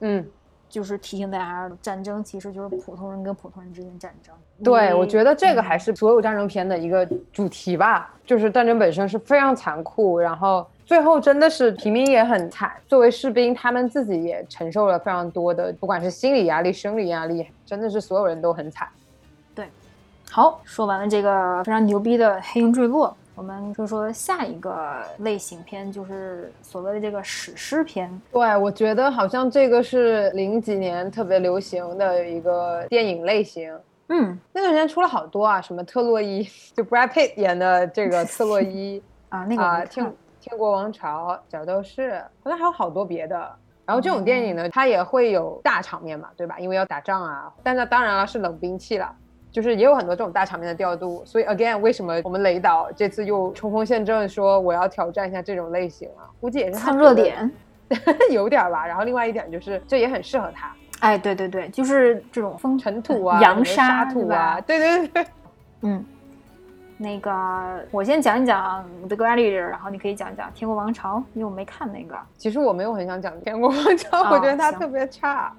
[0.00, 0.26] 嗯。
[0.68, 4.32] 就是提醒大家，战争其实就是普通人跟普通人之间战争。
[4.62, 12.72] 对，我觉得这个还是所有战争片的一个主题吧，就是战争本身是非常残酷，然后最后真的是平民也很惨。
[12.88, 18.88] 作为士兵，他们自己也承受了非常多的，不管是心理压力、生理压力，真的是所有人都很惨。
[19.54, 19.68] 对，
[20.32, 23.06] 好，说完了这个非常牛逼的《黑鹰坠落》。
[23.36, 28.10] 我们就说下一个类型片，就是所谓的这个史诗片。
[28.32, 33.72] 对，我觉得好像这个是零几年特别流行的一个电影类型。
[34.08, 36.42] 嗯，那段时间出了好多啊，什么特洛伊，
[36.74, 43.36] 就 Brad Pitt 演的这个特洛伊 啊，那个啊，天天国王朝、角斗士，好像还有好多别的。
[43.86, 46.58] 然后这种电影呢，它也会有大场面嘛，对吧？
[46.58, 49.12] 因为要打仗啊，但那当然了，是冷兵器了。
[49.52, 56.30] 就是也有很多这种大场面的调度，所以 again，为什么我们雷导这次又冲锋陷阵，说我要挑战一下这种类型啊？
[56.40, 57.50] 估计也是蹭热点，
[58.30, 58.86] 有点吧。
[58.86, 65.26] 然后另外一点就是，这也很适合他，哎，对对对，就是这种风尘土啊、扬沙沙土啊，对对对对，
[65.80, 66.06] 嗯，
[67.02, 72.14] 那个我先讲一讲《The Gladiator》，然后你可以讲一讲《天国王朝》，因为我没看那个。
[72.36, 75.50] 《其实我没有很想讲《天国王朝》，哦我觉得它特别差。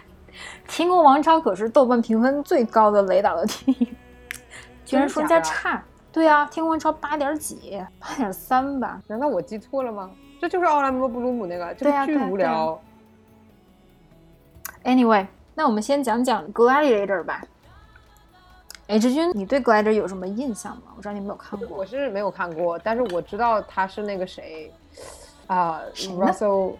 [0.66, 3.88] 天国王朝》可是豆瓣评分最高的雷导的电影，
[4.86, 5.82] 居然说人家差。
[6.10, 8.98] 对啊，《天国王朝》八点几，八点三吧。
[9.06, 10.10] 难道我记错了吗？
[10.40, 12.80] 这就是奥兰多·布鲁姆那个，这对啊个巨对啊啊无聊。
[14.84, 17.42] Anyway，那我们先讲讲《Gladiator》吧。
[18.90, 20.82] 哎，志军，你对《Gladiator》有什么印象吗？
[20.96, 21.86] 我知道你没有看过我。
[21.86, 24.72] 是没有看过，但是我知道他是那个谁
[25.46, 26.76] 啊、谁呢 r u s s e l l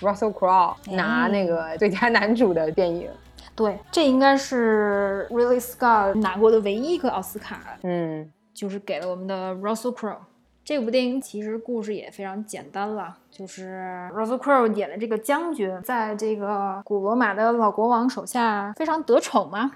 [0.00, 3.10] Russell Crowe 哎拿那个最佳男主的电影。
[3.56, 10.18] 对，这应该是 Really Scott 拿过的唯一一个奥斯卡，嗯就是给了我们的 Russell Crowe。
[10.64, 19.72] 这部电影其实故事也非常简单了，就是 Russell Crowe 演的这个将军，在这个古罗马的老国王手下非常得宠嘛。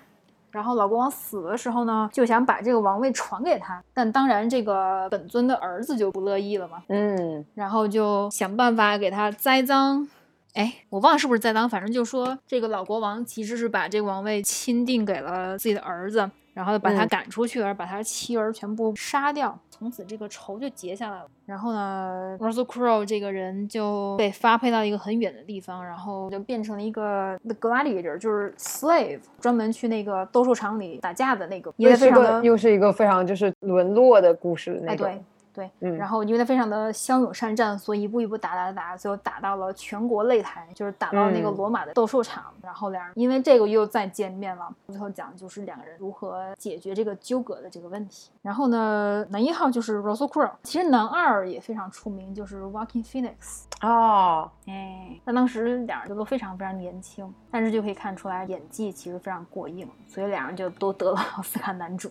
[0.51, 10.09] 然后老国王死的时候呢，就想把这个王位传给他，但当然这个本尊的儿子就不乐意了嘛，嗯然后就想办法给他栽赃。
[10.55, 21.26] 哎，我忘了是不是栽赃，反正就说这个老国王其实是把这个王位钦定给了自己的儿子，然后把他嗯赶出去，而把他妻儿全部杀掉，从此这个仇就结下来了。
[21.47, 35.07] 然后呢，Russell Crowe 这个人就被发配到一个很远的地方，然后就变成了一个 The Gladiator，就是 slave，专门去那个斗兽场里打架的那个，也又是非常的个又是一个非常就是沦落的故事那哎，种。
[35.07, 35.22] 对
[35.59, 42.44] 对，嗯然后因为他非常的骁勇善战，所以一步一步打打打，最后打到了全国擂台，就是打到那个嗯罗马的斗兽场。
[42.62, 48.30] 然后两人因为这个又再见面了，最后讲的就是两个人如何解决这个纠葛的这个问题。
[48.40, 53.64] 然后呢，男一号就是 Russell Crowe，其实男二也非常出名，就是 Joaquin Phoenix。
[53.82, 62.09] 哦，哎，但当时两人就都非常非常年轻，但是就可以看出来演技其实非常过硬，所以两人就都得了奥斯卡男主。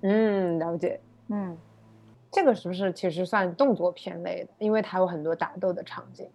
[0.00, 1.00] 嗯，了解。
[1.28, 1.56] 嗯，
[2.30, 4.50] 这个是不是其实算动作片类的？
[4.58, 6.28] 因为它有很多打斗的场景。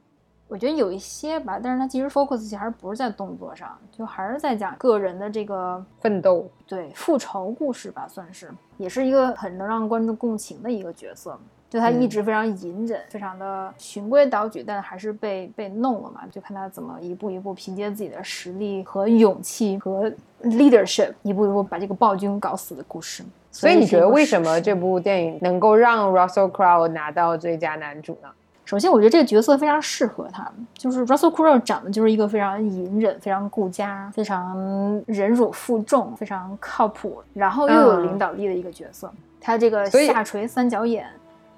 [0.47, 11.39] 我觉得有一些吧，但是它其实 focus 其实还是不是在动作上，就还是在讲个人的这个奋斗，对复仇故事吧，算是，也是一个很能让观众共情的一个角色。
[11.69, 16.27] 就他一嗯直非常隐忍，非常的循规蹈矩，但还是被被弄了嘛。
[16.29, 20.11] 就看他怎么一步一步凭借自己的实力和勇气和
[20.43, 23.23] leadership，一步一步把这个暴君搞死的故事。
[23.52, 28.30] 所以你觉得为什么这部电影能够让 Russell Crowe 拿到最佳男主呢？
[28.64, 39.12] 首先，我觉得这个角色非常适合他，就是 Russell Crowe 长得就是一个非常隐忍、非常顾家、非常忍辱负重、非常靠谱，然后又有嗯领导力的一个角色。
[39.41, 41.06] 他这个下垂三角眼，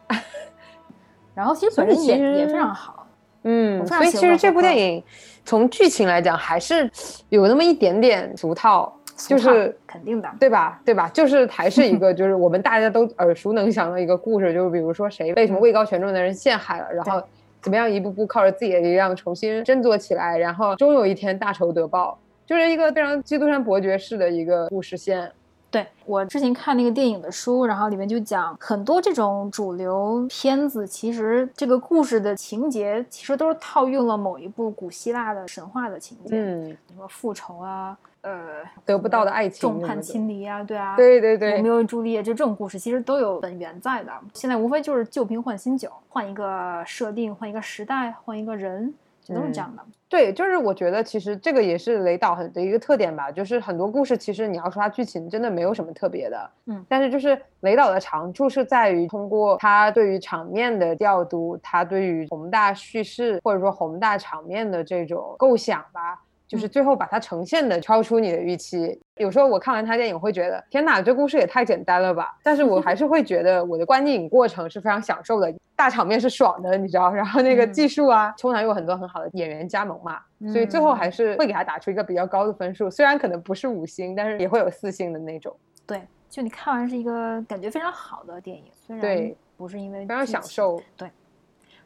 [1.35, 3.05] 然后其实本人所以其实演也非常好。
[3.43, 5.03] 嗯，所以其实这部电影
[5.45, 6.89] 从剧情来讲还是
[7.29, 10.81] 有那么一点点俗套，就是肯定的，对吧？
[10.83, 11.07] 对吧？
[11.09, 17.21] 就是还是一个就是我们大家都耳熟能详的一个故事，就是比如说谁被什么位高权重的人陷害了，然后
[17.61, 25.31] 怎么样一步步靠着自己的力量重新振作起来，然后终有一天大仇得报，就是一个非常基督山伯爵式的一个故事线。
[25.71, 44.11] 对我之前看那个电影的书，然后里面就讲很多这种主流片子，其实这个故事的情节其实都是套用了某一部古希腊的神话的情节，嗯，什么复仇啊，呃，得不到的爱情众叛亲离啊，对啊，对对对罗密，欧与朱丽叶就这种故事，其实都有本源在的。
[44.33, 49.83] 现在无非就是旧瓶换新酒，换一个设定，换一个时代，换一个人，就都是这样的。
[50.07, 66.21] 对，就是我觉得其实这个也是雷导很的一个特点吧，就是很多故事其实你要说它剧情真的没有什么特别的，嗯但是就是雷导的长处是在于通过他对于场面的调度，他对于宏大叙事或者说宏大场面的这种构想吧。
[66.53, 68.97] 就是嗯最后把它呈现的超出你的预期。
[69.15, 72.37] 有时候我看完他电影会觉得，天哪，这故事也太简单了吧！
[72.43, 77.11] 但是我还是会觉得我的观影过程是非常享受的，大场面是爽的，你知道。
[77.11, 80.19] 然后那个嗯技术啊，通常有很多很好的演员加盟嘛，
[80.51, 85.55] 所以最后还是会给他打出一个比较高的分数，虽然可能不是五星，但是也会有四星的那种，
[85.87, 90.25] 对，就你看完是一个感觉非常好的电影，虽然对不是因为非常。
[90.25, 90.81] 享受。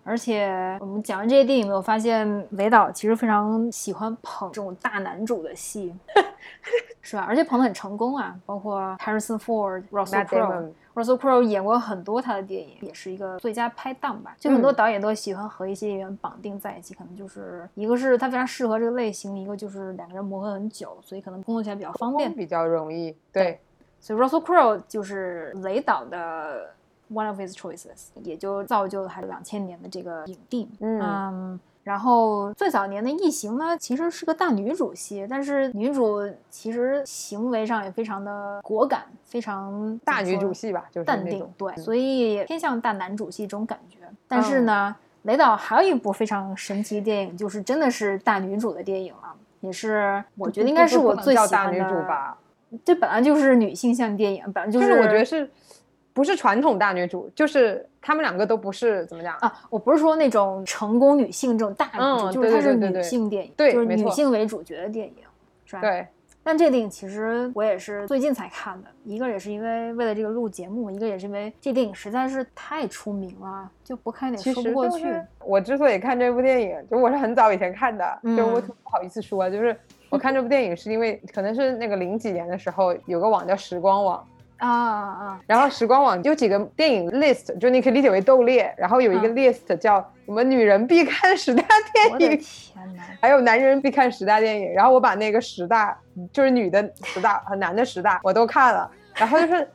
[0.07, 5.93] 而且我们讲完这些电影，有没有发现韦导其实非常喜欢捧这种大男主的戏，
[7.01, 7.25] 是吧？
[7.27, 10.71] 而且捧得很成功啊，包括 Harrison Ford、Russell Crowe。
[10.95, 14.33] Damon，Russell Crowe 演过很多他的电影，也是一个最佳拍档吧。
[14.39, 22.33] 就很多嗯导演都喜欢和一些演员绑定在一起，可能就是一个是他非常适合这个类型，一个就是两个人磨合很久，所以可能工作起来比较方便。
[22.33, 23.13] 比较容易。
[23.33, 23.59] 对，
[23.99, 26.69] 所以 Russell Crowe 就是雷导的
[27.11, 30.69] one of his choices，也就造就了他两千年的这个影帝。
[30.79, 43.99] 嗯然后最早年的《异形》呢，其实是个大女主戏，但是女主其实行为上也非常的果敢，非常大女主戏吧，就是淡定对，嗯所以偏向大男主戏这种感觉。
[44.27, 52.01] 但是呢，雷导还有一部非常神奇的电影，就是真的是大女主的电影了，也是我觉得应该是我最叫大女喜欢的。
[52.01, 52.37] 主吧，
[52.83, 55.49] 这本来就是女性向电影，本来就就是是我觉得是
[56.17, 65.13] 不是传统大女主，就是她们两个都不是怎么讲，啊，我不是说那种成功女性这种大女主，嗯就是它是女性电影，对就是女性为主角的电影，
[65.63, 65.81] 是吧？。
[65.81, 66.07] 对，
[66.41, 75.03] 但这个电影其实我也是最近才看的，一个也是因为为了这个录节目，一个也是因为这电影实在是太出名了，就不看有点说不过去。
[75.03, 79.77] 就是我之所以看这部电影，就我是很早以前看的，就我不好意思说，就是
[80.09, 84.27] 我看这部电影是因为可能是那个零几年的时候有个网叫时光网，
[84.57, 93.03] 啊啊然后时光网有几个电影 list，就你可以理解为斗猎，然后有一个嗯 list 叫什么女人必看十大电影，天哪！
[93.21, 95.97] 还有男人必看十大电影，然后我把那个十大
[96.31, 99.53] 就是女的十大和男的十大我都看了，然后就是《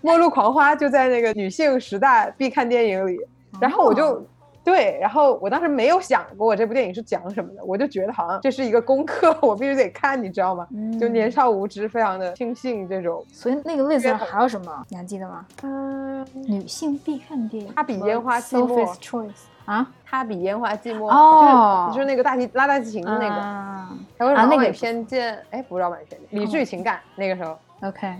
[0.00, 3.18] 末路狂花》就在那个女性十大必看电影里，
[3.60, 4.26] 然后我就。
[4.66, 10.66] 哦对，然后我当时没有想过这部电影是讲什么的，我就觉得好像这是一个功课， 我必须得看，你知道吗？
[11.00, 13.24] 就年嗯少无知，非常的轻信这种。
[13.32, 14.84] 所以那个上很还有什么？
[14.88, 15.46] 你还记得吗？
[15.62, 19.30] 嗯，女性必看电影，它比烟花寂寞 Sophie's Choice
[19.66, 28.12] 啊，它比烟花寂寞哦就是就是那个大提拉大提琴的那个，啊还有老美啊那个不偏见，哎，不是老美偏见，理智与情感那个时候 OK，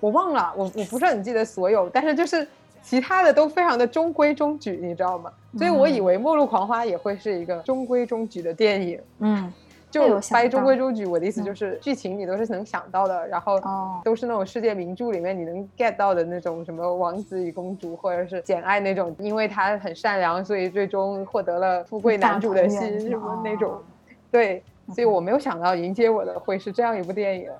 [0.00, 2.46] 我忘了，我我不是很记得所有，但是就是
[2.82, 5.32] 其他的都非常的中规中矩，你知道吗？
[5.56, 9.00] 所以我以嗯为《末路狂花》也会是一个中规中矩的电影。
[9.20, 9.52] 嗯，
[9.90, 23.82] 就掰中规中矩，我的意思嗯就是剧情你都是能想到的，然后哦都是那种世界名著里面你能 get 到的那种什么王子与公主，或者是简爱那种，因为他很善良，所以最终获得了富贵男主的心什么那种哦。
[24.30, 24.62] 对，
[24.94, 27.50] 所以我没有想到迎接我的会是这样一部电影。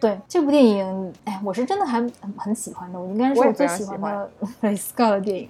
[0.00, 4.30] 对这部电影，哎，我是真的还很很喜欢的，我应该是我最喜喜欢的
[4.60, 5.48] 对 Scott 的电影。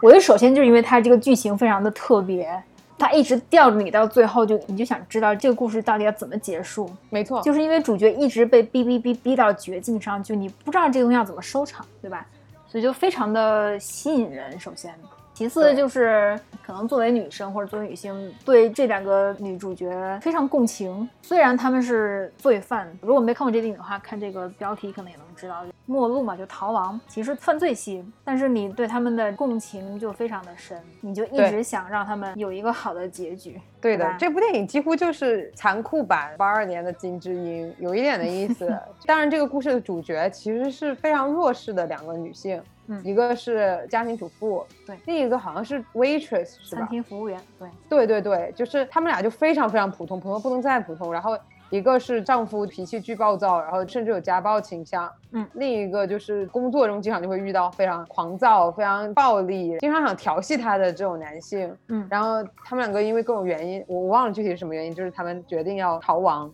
[0.00, 2.62] 我觉得首先就是因为它这个剧情非常的特别，
[2.96, 6.88] 它一直吊着你到最后就，你就想知道这个故事到底要怎么结束。
[7.10, 12.24] 没错，就是因为主角一直被逼逼逼逼到绝境上，就你不知道这个东西要怎么收场，对吧？
[12.68, 14.60] 所以就非常的吸引人。
[14.60, 14.94] 首先，
[15.38, 16.36] 其次就是
[16.66, 21.08] 可能作为女生或者作为女性，对这两个女主角非常共情。
[21.22, 33.60] 虽然她们是罪犯，如果没看过这电影的话，看这个标题可能也能知道，末路嘛，就逃亡，其实犯罪戏，但是你对他们的共情就非常的深，你就一直想让他们有一个好的结局。
[33.80, 38.76] 对的，这部电影几乎就是残酷版八二年的金智英，有一点的意思。
[39.06, 46.86] 当然，这个故事的主角其实是非常弱势的两个女性，嗯一个是家庭主妇，对另一个好像是 waitress 是餐吧？
[46.90, 51.12] 厅服务员，对，对对对，就是他们俩就非常非常普通，普通不能再普通。
[51.12, 51.38] 然后
[51.70, 61.70] 一个是丈夫脾气巨暴躁，然后甚至有家暴倾向，嗯另一个就是工作中经常就会遇到非常狂躁、非常暴力、经常想调戏她的这种男性。
[61.88, 66.50] 嗯，然后他们两个因为各种原因，我我忘了具体是什么原因，就是他们决定要逃亡。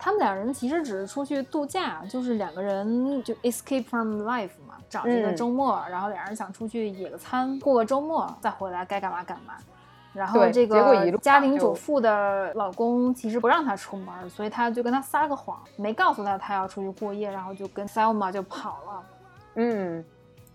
[0.00, 9.54] 他们两人其实只是出去度假，就是两个人就 escape from life 嘛，找一个嗯周末，然后两人想出去野个餐，过个周末，再回来该干嘛干嘛。
[10.12, 19.02] 然后对这个家庭主妇的老公其实不让她出门，所以她就跟他撒了个谎，没告诉她她要出去过夜，然后就跟 Selma 就跑了。
[19.54, 20.04] 嗯，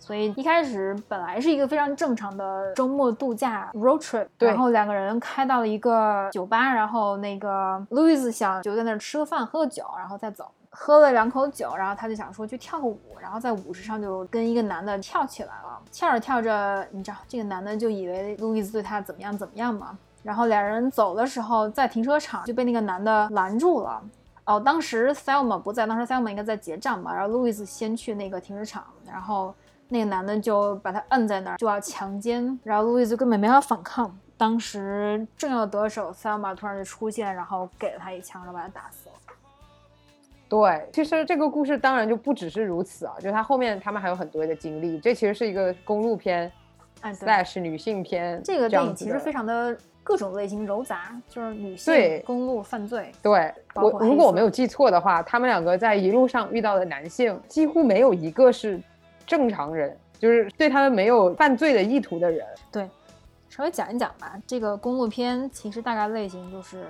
[0.05, 10.51] 所以一开始本来是一个非常正常的周末度假 road trip，然后两个人开到了一个酒吧，然后那个路易斯想就在那儿吃个饭、喝个酒，然后再走。
[10.69, 15.81] 喝了两口酒，然后他就想说去跳个舞，然后在舞池上就跟一个男的跳起来了。
[15.91, 19.97] 跳着跳着，你知道这个男的就以为路易斯对他怎么样怎么样嘛。
[20.21, 23.99] 然后两人走的时候，在停车场就被那个男的拦住了。
[24.43, 27.11] 哦，当时 Selma 不在，当时 Selma 应该在结账嘛。
[27.11, 29.55] 然后路易斯先去那个停车场，然后
[29.89, 32.59] 那个男的就把他摁在那儿，就要强奸。
[32.63, 34.17] 然后路易斯根本没法反抗。
[34.37, 39.15] 当时正要得手，Selma 突然就出现，然后给了他一枪，然后把他打死了。
[40.49, 44.99] 对，其实这个故事当然就不只是如此啊，就是它后面他们还有很多的经历。
[44.99, 46.51] 这其实是一个公路片
[47.01, 53.11] ，slash 女性片这个电影其实非常的各种类型糅杂，就是女性对、公路、犯罪。
[53.23, 58.79] 对我，如果我没有记错的话，他们两个在一路上遇到的男性几乎没有一个是
[59.25, 62.45] 正常人，就是对他们没有犯罪的意图的人。
[62.71, 62.89] 对，
[63.49, 64.39] 稍微讲一讲吧。
[64.45, 66.85] 这个公路片其实大概类型就是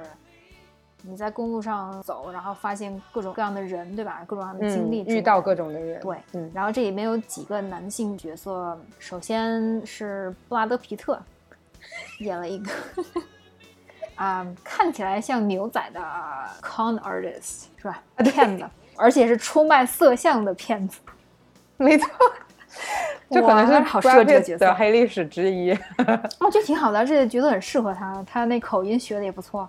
[1.01, 4.23] 你在公路上走，然后发现各种各样的人，对吧？
[4.25, 5.53] 各种各样的经历、嗯，遇到各。
[5.55, 5.99] 种的人。
[6.01, 11.21] 对，嗯，然后这里面有几个男性角色，首先是布拉德皮特，
[12.19, 12.71] 演了一个
[14.15, 15.99] 啊、看起来像牛仔的
[16.61, 18.01] con artist 是吧？
[18.17, 18.65] 骗子，
[18.95, 20.99] 而且是出卖色相的骗子。
[21.77, 22.07] 没错，
[23.29, 25.71] 就可能是哇好适合这个角色黑历史之一。
[26.39, 29.67] 我觉得挺好的，这个角色很适合他，他那口音学的也不错。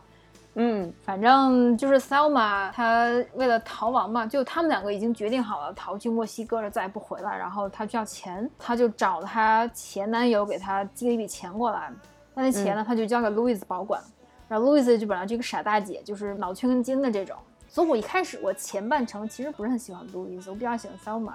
[0.59, 7.37] 嗯反正就是 Selma，他为了逃亡嘛，就他们两个已经决定好了逃去墨西哥了，再也不回来。
[7.37, 11.93] 然后他需要钱，他就找她前男友给她寄了一笔钱过来，
[12.33, 14.01] 那那钱呢，她就交给 Louis 保管。
[14.49, 17.37] 然后 Louis 就本来就一个傻大姐，就是脑缺根筋的这种。
[17.69, 21.33] 所以我一开始我前半程其实不是很喜欢 Louis，我比较喜欢 Selma。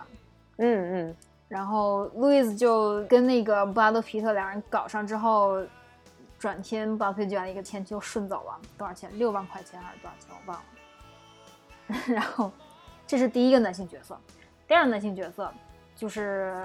[0.63, 1.15] 嗯嗯，
[1.47, 5.59] 然后路易斯就跟那个布拉德皮特两人搞上之后，
[6.37, 9.09] 转天布拉德皮特就把那个钱就顺走了，多少钱？
[9.17, 10.29] 六万块钱还是多少钱？
[10.29, 10.63] 我忘了。
[12.13, 12.51] 然后
[13.07, 14.15] 这是第一个男性角色，
[14.67, 15.51] 第二个男性角色
[15.95, 16.55] 就是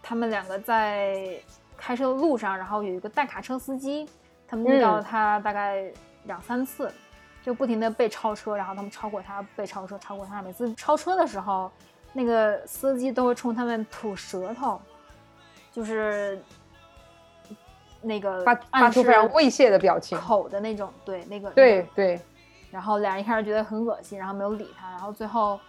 [0.00, 1.38] 他们两个在
[1.76, 4.08] 开车的路上，然后有一个代卡车司机，
[4.46, 5.92] 他们遇到了他大概
[6.24, 6.90] 两三次，
[7.42, 10.40] 就不停的被超车，然后他们超过他，被超车，超过他。
[10.40, 11.70] 每次超车的时候，
[12.16, 14.80] 那个司机都会冲他们吐舌头，
[15.70, 16.40] 就是
[18.00, 20.16] 那个发发出非常猥亵的表情。
[20.18, 22.20] 口的那种，对那个那个对对，
[22.70, 25.60] 然后俩人一开始觉得很恶心，然后没有理他，然后最后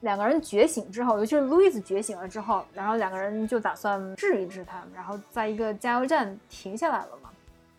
[0.00, 7.28] 两个人觉醒之后，尤其是路易斯觉醒了之后，然后两个人就打算治一治他，然后在一个加油站停下来了嘛。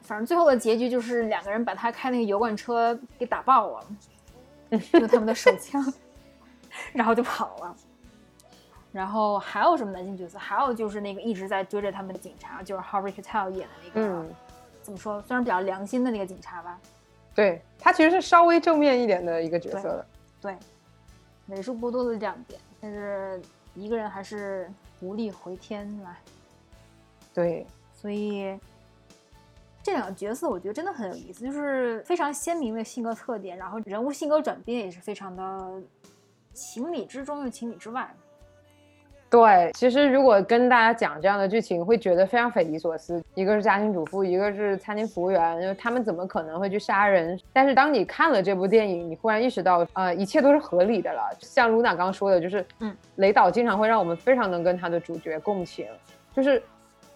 [0.01, 3.85] 反正最后的结局就是两个人把他开那个油罐车给打爆了，
[4.93, 5.83] 用他们的手枪，
[6.93, 7.75] 然后就跑了。
[8.91, 10.39] 然后还有什么男性角色？
[10.39, 14.29] 还有就是那个一直在追着他们的警察，就是 Harvey Keitel 演的那个，嗯，
[14.81, 15.21] 怎么说？
[15.23, 16.79] 虽然比较良心的那个警察吧，
[17.33, 20.05] 对他其实是稍微正面一点的一个角色的。
[20.41, 20.55] 对，
[21.47, 23.41] 为数不多的亮点，但是
[23.73, 24.71] 一个人还是
[25.01, 26.15] 无力回天来，
[27.33, 28.57] 对，所以
[29.83, 35.81] 这两个角色我觉得真的很有意思，就是非常鲜明的性格特点，然后人物性格转变也是非常的
[36.55, 38.09] 情理之中又情理之外。
[39.29, 43.21] 对，其实如果跟大家讲这样的剧情，会觉得非常匪夷所思。
[43.33, 47.37] 一个是家庭主妇，一个是餐厅服务员，就他们怎么可能会去杀人？
[47.51, 51.21] 但是当你看了这部电影，你忽然意识到，呃，一切都是合理的了。
[51.41, 55.85] 像卢娜刚刚说的，就是，嗯，雷导经常会让我们非常能跟他的主角共情，
[56.33, 56.63] 就是。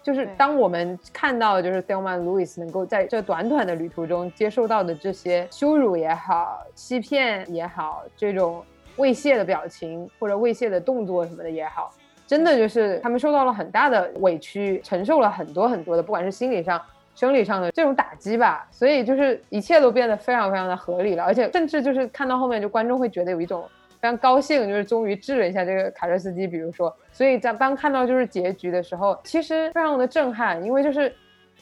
[0.01, 8.63] 就是当我们看到，就是 Thelma Lewis 能够在这短短的旅途中接受到的这些羞辱也好、欺骗也好，这种
[8.99, 11.91] 猥亵的表情或者猥亵的动作什么的也好，
[12.27, 16.79] 真的就是他们受到了很大的委屈，承受了很多很多的，不管是心理上、
[17.15, 23.63] 生理上的这种打击吧，所以就是一切都变得非常非常的合理了，而且甚至就是看到后面，就观众会觉得有一种
[23.99, 31.11] 非常高兴，就是终于治了一下这个卡车司机，比如说，所以在当看到就是结局的时候，其实非常的震撼，因为就是。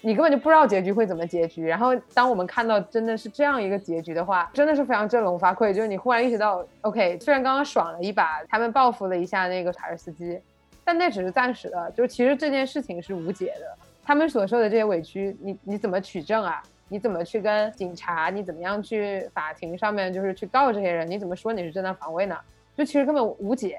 [0.02, 5.74] 你根本就不知道结局会怎么结局，然后当我们看到真的是这样一个结局的话，真的是非常振聋发聩。
[5.74, 10.40] 就是你忽然意识到，OK，虽然刚刚爽了一把，他们报复了一下那个卡车司机，
[10.84, 13.78] 但那只是暂时的，就是其实这件事情是无解的。
[14.04, 16.62] 他们所受的这些委屈，你你怎么取证啊？
[16.90, 18.30] 你怎么去跟警察？
[18.30, 21.06] 你怎么样去法庭上面就是去告这些人？
[21.10, 22.38] 你怎么说你是正当防卫呢？
[22.78, 23.78] 就其实根本无解。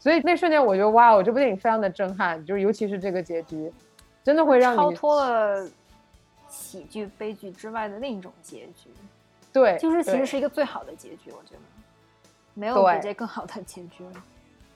[0.00, 3.72] 所以那瞬间我觉得，哇，哦，这部电影非常的震撼，就是尤其是这个结局，
[4.24, 5.68] 真的会让你超脱了
[6.48, 8.90] 喜剧、悲剧之外的另一种结局，
[9.52, 11.60] 对，就是其实是一个最好的结局，我觉得。
[12.54, 14.12] 没有比这更好的结局了。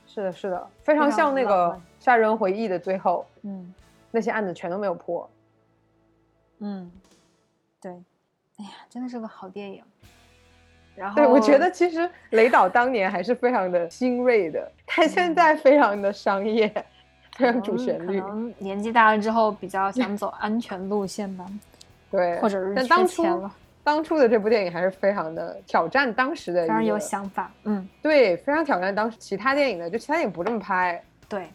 [0.06, 3.74] 是的，是的，非常像那个《杀人回忆》的最后，嗯。
[4.14, 5.26] 那些案子全都没有破。
[6.58, 6.92] 嗯，
[7.80, 7.90] 对，
[8.58, 9.82] 哎呀，真的是个好电影。
[10.94, 16.70] 然后对，我觉得其实雷导当年还是非常的新锐的，他现在非常的商业，
[17.62, 18.26] 主旋律可。
[18.28, 21.46] 能年纪大了之后比较想走安全路线吧，
[22.10, 27.50] 对，或者是当初钱了，当初的这部电影还是非常的挑战当时的非常有想法。
[27.64, 31.02] 嗯，对，非常挑战当时其他电影的，就其他电影不这么拍。
[31.28, 31.48] 对，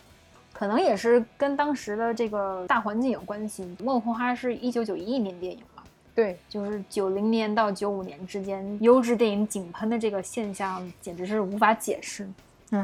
[0.51, 3.63] 可能也是跟当时的这个大环境有关系。
[3.83, 5.83] 《梦红花》是一九九一年电影嘛，
[6.15, 12.27] 对，就是九零年到九五年之间，优质电影井喷的这个现象简直是无法解释，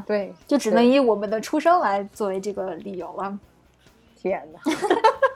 [0.05, 3.39] 对，就只能以我们的出生来作为这个理由了。
[4.15, 4.59] 天哪！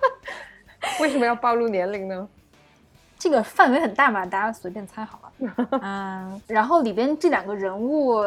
[1.01, 2.27] 为什么要暴露年龄呢？
[3.19, 5.67] 这个范围很大嘛，大家随便猜好了。
[5.81, 8.21] 嗯，然后里边这两个人物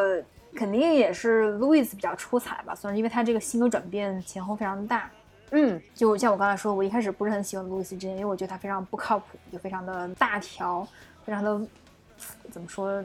[0.55, 5.09] 肯定也是 Louis 比较出彩吧，算是因为他这个性格转变前后非常大。
[5.53, 10.87] 嗯，就像我刚才说，我一开始不是很喜欢路易斯之前，因为我觉得他非常不靠谱，就非常的大条，
[11.25, 11.61] 非常的
[12.51, 13.03] 怎么说，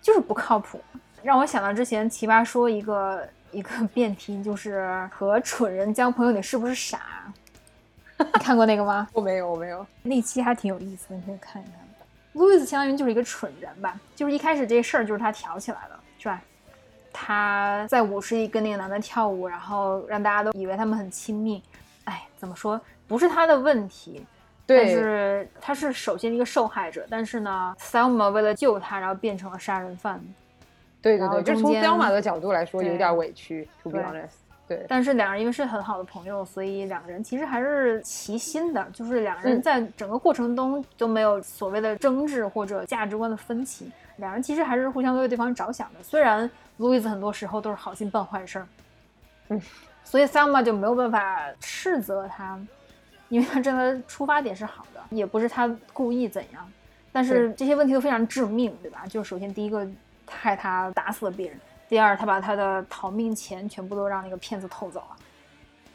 [0.00, 0.80] 就是不靠谱。
[1.24, 7.00] 让我想到之前奇葩说一个一个 辩题，就是和蠢人交朋友，你是不是傻？
[8.18, 9.08] 你看过那个吗？
[9.14, 9.84] 我没有，我没有。
[10.02, 11.74] 那期还挺有意思的，你可以看一看。
[12.34, 16.42] 路易斯相当于就是一个蠢人吧，就是一开始这事儿就是他挑起来的，是吧？
[17.10, 21.62] 他在舞室里跟那个男的跳舞，然后让大家都以为他们很亲密。
[22.04, 22.78] 哎，怎么说？
[23.08, 24.26] 不是他的问题，
[24.66, 27.06] 但是他是首先一个受害者。
[27.08, 30.20] 但是呢，Selma 为了救他，然后变成了杀人犯。
[31.04, 33.68] 对对对，就从 Selma 的角度来说，有点委屈。
[33.82, 34.30] To be honest。
[34.66, 46.02] 对，但是两人因为是很好的朋友，所以两个人其实还是齐心的，就是两个人在整个过程中都没有所谓的争执或者价值观的分歧，两人其实还是互相为对方着想的。
[46.02, 48.66] 虽然路易斯很多时候都是好心办坏事儿，
[49.50, 49.60] 嗯，
[50.02, 52.58] 所以 Selma 就没有办法斥责他，
[53.28, 56.66] 因为他真的出发点是好的，也不是他故意怎样，
[57.12, 59.04] 但是这些问题都非常致命，对吧？
[59.06, 59.86] 就是首先第一个
[60.28, 61.60] 害他打死了别人。
[61.88, 65.16] 第二，他把他的逃命钱全部都让那个骗子偷走了，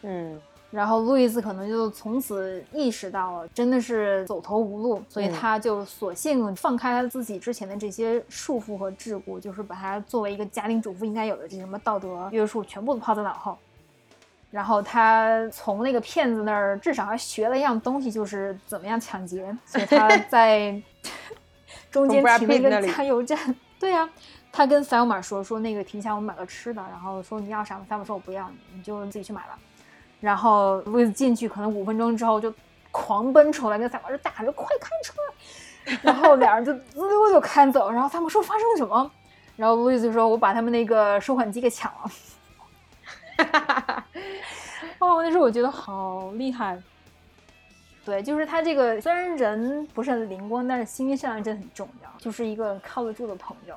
[0.04, 13.58] 嗯，然后路易斯可能就从此意识到了，真的是走投无路，所以他就索性放开他自己之前的这些束缚和桎梏，就是把他作为一个家庭主妇应该有的这什么道德约束全部都抛在脑后。
[14.52, 20.82] 然后他从那个骗子那儿至少还学了一样东西，就是怎么样抢劫，所以他 在
[21.92, 23.38] 中间停了一个加油站，
[23.80, 24.10] 对呀。
[24.52, 26.82] 他跟塞尔玛说：“说那个停下，我们买个吃的。
[26.90, 27.86] 然后说你要啥吗？
[27.88, 29.58] 塞尔玛说：我不要，你就自己去买吧。
[30.20, 32.52] 然后路易斯进去，可能五分钟之后就
[32.90, 35.14] 狂奔出来，跟塞尔玛就大喊着：快开车！
[36.02, 37.92] 然后俩人就滋溜就开走。
[37.92, 39.12] 然后他们说：发生了什么？
[39.56, 42.12] 然后路易斯说：我把他们那个收款机给抢了。
[43.38, 44.06] 哈哈哈
[44.98, 46.82] 哦，那时候我觉得好厉害。
[48.10, 53.76] 对，就是他这个虽然人不是很灵光，但是心地善良真的很重要，就是一个靠得住的朋友。”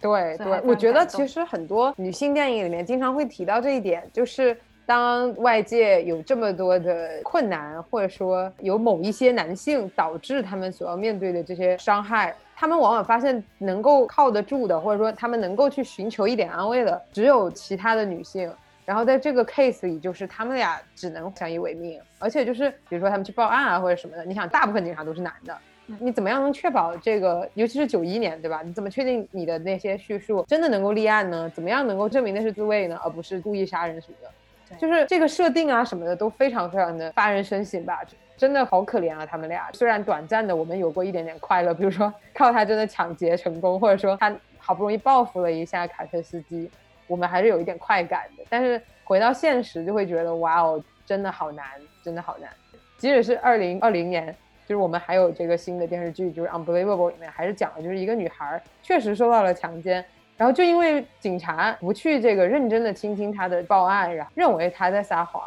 [0.00, 4.56] 对对，我觉得其实很多女性电影里面经常会提到这一点，就是
[4.86, 18.48] 当外界有这么多的困难，或者说有某一些男性导致他们所要面对的这些伤害，他们往往发现能够靠得住的，或者说他们能够去寻求一点安慰的，只有其他的女性。
[18.84, 25.56] 然后在这个 case 里，就是他们俩只能相依为命，而且就是比如说他们去报案啊或者什么的，你想大部分警察都是男的。
[25.98, 28.62] 你怎么样能确保这个，尤其是九一年，对吧？
[28.64, 31.50] 你怎么确定你的那些叙述真的能够立案呢？
[31.50, 34.76] 怎么样能够证明那是自卫呢，而不是故意杀人什么的？
[34.78, 38.02] 就是这个设定啊什么的都非常非常的发人深省吧，
[38.36, 39.68] 真的好可怜啊，他们俩。
[39.72, 46.70] 虽然短暂的我们有过一点点快乐，比如说 靠他真的抢劫成功，或者说他好不容易报复了一下卡车司机，
[47.10, 48.44] 我们还是有一点快感的。
[48.48, 51.66] 但是回到现实就会觉得，哇哦，真的好难，
[52.02, 52.48] 真的好难。
[52.96, 54.34] 即使是二零二零年。
[54.66, 60.04] 就是我们还有这个新的电视剧，就是《Unbelievable》里面还是讲的，就是一个女孩确实受到了强奸，
[60.36, 65.42] 然后就因为警察不去这个认真的倾听她的报案，然后认为她在撒谎，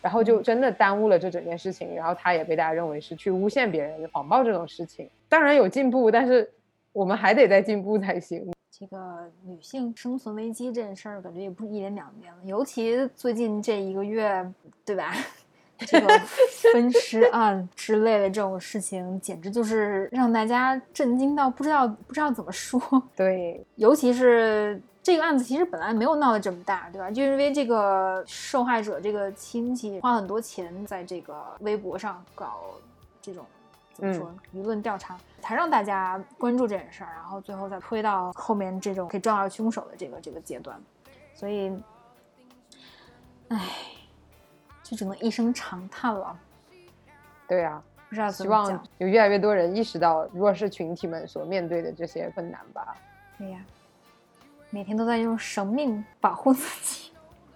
[0.00, 5.06] 然后就真的耽误了这整件事情，然后她也被大家认为是去诬陷别人、谎报这种事情。
[5.28, 6.50] 当然有进步，但是
[6.94, 8.50] 我们还得再进步才行。
[8.82, 14.44] 这个女性生存危机这件事儿，感觉也不是一年两年了，尤其最近这一个月，
[14.84, 15.14] 对吧？
[15.78, 16.08] 这个
[16.72, 22.80] 分尸 案之类的这种事情，简直就是让大家震惊到不知道不知道怎么说。
[23.14, 27.08] 对， 尤其是这个案子，其实本来没有闹得这么大，对吧？
[27.08, 32.62] 就因为这个受害者这个亲戚花很多钱在这个微博上搞
[33.20, 33.46] 这种
[33.92, 40.80] 怎么说舆论调查，才让大家关注这件事儿，然后最后再推到后面这种可以抓到凶手的这个这个阶段。
[41.34, 41.72] 所以，
[43.48, 43.58] 唉。
[44.82, 46.38] 就只能一声长叹了。
[47.48, 52.94] 对啊，不知道希望有越来越多人意识到弱势群体们所面对的这些困难吧。
[53.38, 53.64] 对呀，
[54.68, 57.12] 每天都在用生命保护自己，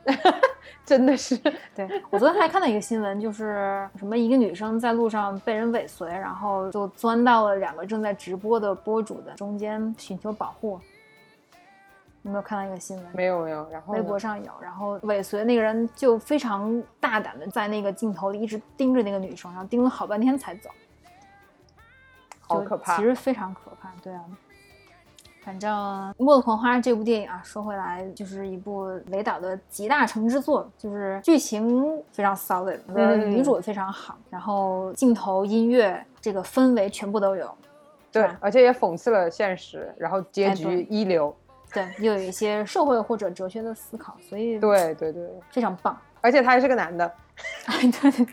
[0.87, 1.37] 真的是。
[1.75, 10.81] 对我昨天还看到一个新闻，就是什么一个女生在路上被人尾随，然后就钻到了两个正在直播的博主的中间寻求保护。
[12.23, 13.07] 有没有看到一个新闻？
[13.15, 20.69] 没有没有，然后微博上有，然后尾随那个人就非常大胆的在那个镜头里一直盯着那个女生，然后盯了好半天才走，
[22.41, 23.93] 好可怕，其实非常可怕。
[24.03, 24.25] 对啊，
[25.47, 25.73] 反正
[26.19, 32.81] 《末路狂花》这部电影啊，说回来就是一部雷导的集大成之作，就是剧情非常 solid，
[33.27, 37.57] 女主非常好，然后镜头、音乐这个氛围全部都有，
[38.11, 41.33] 对，而且也讽刺了现实，然后结局一流。
[41.73, 45.97] 对，又有一些社会或者哲学的思考，所以对对对，非常棒。
[46.21, 47.13] 而且他还是个男的，
[47.67, 48.27] 哎，对，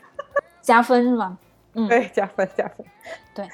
[0.61, 1.37] 加分是吧？
[1.73, 2.83] 嗯，对，加分加分。
[3.35, 3.47] 对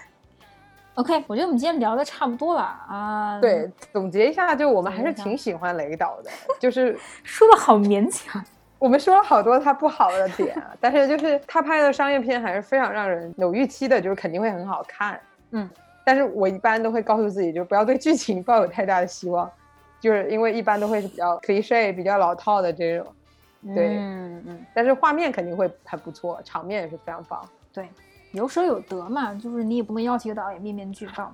[1.00, 3.40] ，OK，我觉得我们今天聊的差不多了啊。
[3.40, 6.30] 对，总结一下，就我们还是挺喜欢雷导的，
[6.60, 8.44] 就是 说的好勉强。
[8.78, 15.20] 我们说了好多他不好的点，但是就是他拍的商业片还是非常让人有预期的，就是肯定会很好看。
[15.52, 15.70] 嗯，
[16.06, 19.50] 但是我一般都会告诉自己，就不要对剧情抱有太大的希望，
[20.00, 23.08] 就是因为一般都会是比较 cliche、比较老套的这种。
[23.76, 27.44] 对，嗯嗯，但是画面肯定会很不错，场面也是非常棒。
[27.74, 27.90] 对，
[28.32, 31.34] 有舍有得嘛，就是你也不能要求导演面面俱到。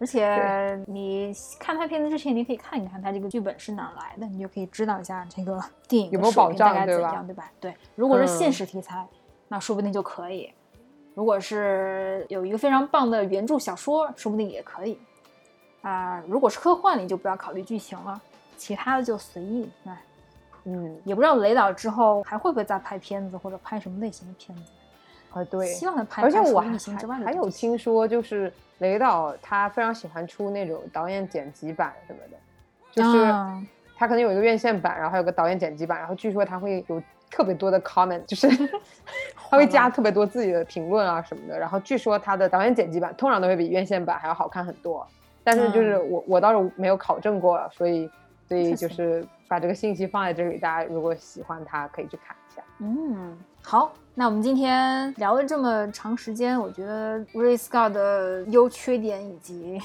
[0.00, 7.50] 而且你看他片子之前，你可以看一看他这个剧本是哪来的，你就可以知道一下这个电影有没有保障，大概怎样，对吧？
[7.60, 9.06] 对，如果是现实题材，
[9.48, 10.52] 那说不定就可以；
[11.14, 14.98] 如果是有一个非常棒的原著小说，说不定也可以。
[15.82, 18.20] 啊，如果是科幻，你就不要考虑剧情了，
[18.56, 19.70] 其他的就随意。
[19.84, 20.02] 哎，
[20.64, 24.72] 嗯，也不知道雷导之后还会不会再拍片子，或者拍什么类型的片子。
[25.34, 26.22] 啊，对，希望他拍。
[26.22, 26.78] 而且我还
[27.24, 32.36] 还有听说，就是雷导他非常喜欢出那种导演剪辑版什么的，
[32.92, 33.24] 就是
[33.96, 38.48] 他可能有一个院线版，然后还有个导演剪辑版，然后据说他会有特别多的 comment，就是
[39.50, 41.58] 他会加特别多自己的评论啊什么的。
[41.58, 45.06] 然后据说他的导演剪辑版通常都会比院线版还要好看很多，
[45.42, 48.08] 但是就是我我倒是没有考证过，所以
[48.48, 52.62] 所以就是把这个信息放在这里，大家如果喜欢他可以去看一下。
[52.78, 53.94] 嗯，好。
[54.16, 59.82] 那我们今天聊了这么长时间，我觉得 Ray Scott 的优缺点以及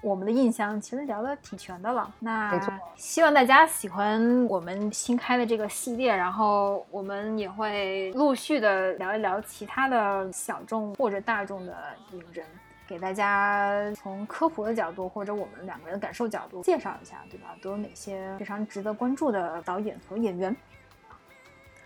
[0.00, 2.08] 我们的印象，其实聊的挺全的了。
[2.20, 2.60] 那
[2.94, 11.74] 希望大家喜欢我们新开的这个系列，然后我们也会陆续的聊一聊其他的小众或者大众的
[12.12, 12.46] 影人，
[12.86, 17.56] 给大家从科普的角度或者我们两个人的感受角度介绍一下，对吧？
[17.60, 20.54] 都有哪些非常值得关注的导演和演员？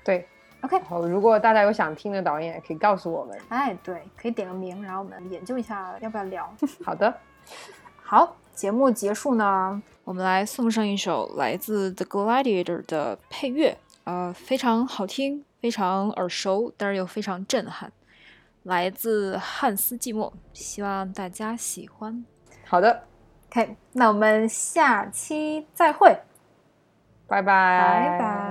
[0.04, 0.28] 对。
[0.62, 3.38] OK，好，如果大家有想听的导演，可以告诉我们。
[3.48, 6.52] 哎，对，可以点个名，然后我们研究一下要不要聊。
[6.84, 7.12] 好的，
[8.02, 17.90] 好，节目结束呢，我们来送上一首来自 The Gladiator 的配乐，呃，非常好听，非常耳熟，但是又非常震撼，
[18.64, 22.22] 来自汉斯季默，希望大家喜欢。
[22.66, 23.04] 好的
[23.48, 26.20] ，OK，那我们下期再会，
[27.26, 28.49] 拜拜，拜拜。